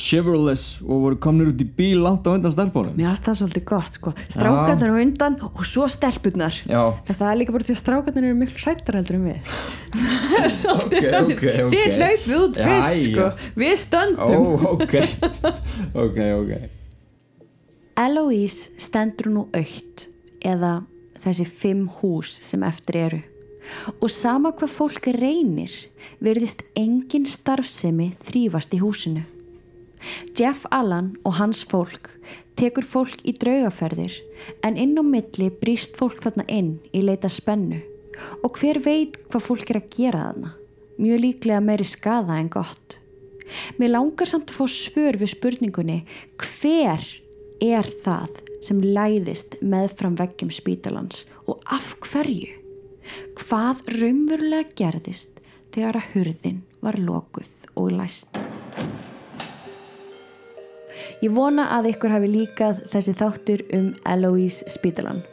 chivalrous 0.00 0.62
og 0.84 1.04
voru 1.04 1.18
komnir 1.22 1.50
út 1.50 1.62
í 1.62 1.66
bíl 1.76 2.00
langt 2.04 2.26
á 2.26 2.30
undan 2.32 2.52
stelpunum? 2.54 2.94
Mér 2.98 3.10
aðstæða 3.12 3.36
svolítið 3.40 3.64
gott 3.70 3.98
sko. 3.98 4.12
Strákarnar 4.30 4.94
á 4.94 4.96
undan 5.02 5.38
og 5.50 5.62
svo 5.66 5.86
stelpunnar 5.90 6.54
Já. 6.62 6.82
En 7.06 7.18
það 7.18 7.26
er 7.30 7.40
líka 7.40 7.54
bara 7.54 7.66
því 7.66 7.74
að 7.74 7.80
strákarnar 7.82 8.28
eru 8.28 8.38
miklu 8.38 8.62
hrættar 8.64 8.98
heldur 9.00 9.18
en 9.18 9.26
við. 9.30 9.54
Ok, 10.80 10.94
ok, 10.94 11.42
ok. 11.66 11.74
Þið 11.74 11.96
hlaupið 11.98 12.36
út 12.38 12.60
fyrst 12.60 13.06
sko. 13.06 13.26
Við 13.60 13.74
stöndum. 13.82 14.46
Ó, 14.46 14.76
ok. 14.76 14.94
Ok, 16.04 16.20
ok. 16.38 16.52
Eloise 18.00 18.70
stendur 18.80 19.30
nú 19.34 19.42
aukt 19.52 20.06
eða 20.40 20.80
þessi 21.20 21.44
fimm 21.44 21.84
hús 22.00 22.38
sem 22.46 22.62
eftir 22.64 23.02
eru 23.04 23.20
og 24.00 24.08
sama 24.12 24.52
hvað 24.52 24.72
fólk 24.76 25.10
reynir 25.16 25.72
verðist 26.22 26.64
engin 26.78 27.26
starfsemi 27.28 28.12
þrýfast 28.24 28.74
í 28.76 28.80
húsinu. 28.82 29.24
Jeff 30.36 30.64
Allan 30.72 31.12
og 31.28 31.36
hans 31.36 31.62
fólk 31.68 32.14
tekur 32.60 32.86
fólk 32.86 33.24
í 33.28 33.34
draugaferðir 33.36 34.16
en 34.64 34.78
inn 34.80 34.96
á 34.96 35.04
milli 35.04 35.50
brýst 35.62 35.98
fólk 36.00 36.22
þarna 36.24 36.46
inn 36.48 36.72
í 36.96 37.02
leita 37.04 37.28
spennu 37.32 37.80
og 38.44 38.60
hver 38.60 38.80
veit 38.84 39.18
hvað 39.28 39.46
fólk 39.46 39.72
er 39.72 39.80
að 39.80 39.90
gera 39.96 40.24
þarna. 40.28 40.54
Mjög 41.00 41.22
líklega 41.24 41.60
meiri 41.64 41.86
skada 41.88 42.36
en 42.36 42.50
gott. 42.52 42.98
Mér 43.80 43.94
langar 43.96 44.28
samt 44.28 44.52
að 44.52 44.60
fá 44.60 44.66
svör 44.68 45.16
við 45.20 45.32
spurningunni 45.34 45.98
hver 46.36 47.04
er 47.60 47.88
það 48.04 48.40
sem 48.64 48.80
læðist 48.84 49.56
meðfram 49.64 50.18
veggjum 50.20 50.52
spítalans 50.52 51.24
og 51.48 51.64
af 51.64 51.94
hverju? 52.04 52.59
Hvað 53.40 53.80
raunverulega 53.96 54.74
gerðist 54.76 55.40
þegar 55.74 55.98
að 56.00 56.10
hurðin 56.12 56.60
var 56.84 56.98
lokuð 57.00 57.48
og 57.80 57.94
læst? 57.96 58.36
Ég 61.20 61.32
vona 61.34 61.66
að 61.76 61.90
ykkur 61.94 62.14
hafi 62.14 62.30
líkað 62.30 62.84
þessi 62.92 63.16
þáttur 63.16 63.64
um 63.76 63.90
Eloise 64.08 64.70
Spítalan. 64.72 65.24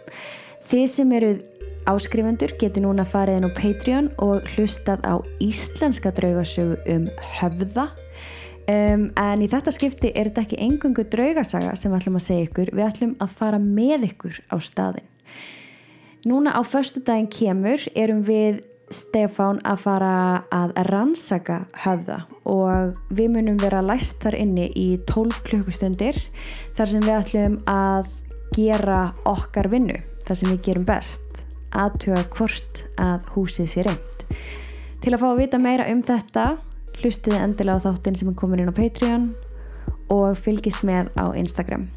Þið 0.67 0.87
sem 0.91 1.13
eruð 1.19 1.43
áskrifendur 1.87 2.55
geti 2.59 2.83
núna 2.83 3.05
farið 3.07 3.39
inn 3.39 3.47
á 3.47 3.57
Patreon 3.59 4.09
og 4.23 4.49
hlustað 4.55 5.05
á 5.07 5.15
íslenska 5.43 6.11
draugasögu 6.15 6.79
um 6.95 7.07
höfða 7.37 7.89
Um, 8.67 9.05
en 9.15 9.39
í 9.39 9.47
þetta 9.47 9.71
skipti 9.71 10.09
er 10.11 10.27
þetta 10.27 10.41
ekki 10.43 10.57
engungu 10.59 11.05
draugasaga 11.07 11.71
sem 11.79 11.87
við 11.87 12.01
ætlum 12.01 12.17
að 12.19 12.23
segja 12.25 12.47
ykkur 12.49 12.71
við 12.75 12.83
ætlum 12.83 13.13
að 13.23 13.35
fara 13.37 13.59
með 13.63 14.09
ykkur 14.09 14.39
á 14.51 14.59
staðin 14.59 15.05
núna 16.27 16.51
á 16.51 16.61
förstu 16.63 16.99
daginn 16.99 17.29
kemur 17.31 17.79
erum 17.95 18.23
við 18.27 18.61
Stefán 18.91 19.59
að 19.67 19.81
fara 19.83 20.11
að 20.53 20.73
rannsaka 20.87 21.57
höfða 21.83 22.21
og 22.47 22.95
við 23.11 23.33
munum 23.33 23.57
vera 23.59 23.81
læst 23.83 24.21
þar 24.23 24.37
inni 24.39 24.69
í 24.79 24.87
12 25.09 25.41
klukkustundir 25.47 26.19
þar 26.77 26.91
sem 26.93 27.03
við 27.03 27.17
ætlum 27.17 27.57
að 27.67 28.13
gera 28.55 29.01
okkar 29.27 29.67
vinnu 29.71 29.97
þar 30.27 30.39
sem 30.39 30.53
við 30.53 30.61
gerum 30.69 30.87
best. 30.87 31.43
Aðtuga 31.75 32.23
hvort 32.31 32.85
að 32.95 33.27
húsið 33.35 33.67
sé 33.73 33.83
reynd 33.87 34.23
til 35.03 35.13
að 35.13 35.21
fá 35.21 35.27
að 35.31 35.41
vita 35.41 35.59
meira 35.61 35.89
um 35.91 35.99
þetta 36.03 36.47
hlustiði 37.01 37.43
endilega 37.43 37.79
á 37.79 37.85
þáttinn 37.85 38.17
sem 38.19 38.31
er 38.31 38.39
komin 38.39 38.63
inn 38.63 38.71
á 38.71 38.79
Patreon 38.79 39.29
og 40.11 40.39
fylgist 40.39 40.83
með 40.87 41.11
á 41.19 41.31
Instagram 41.35 41.89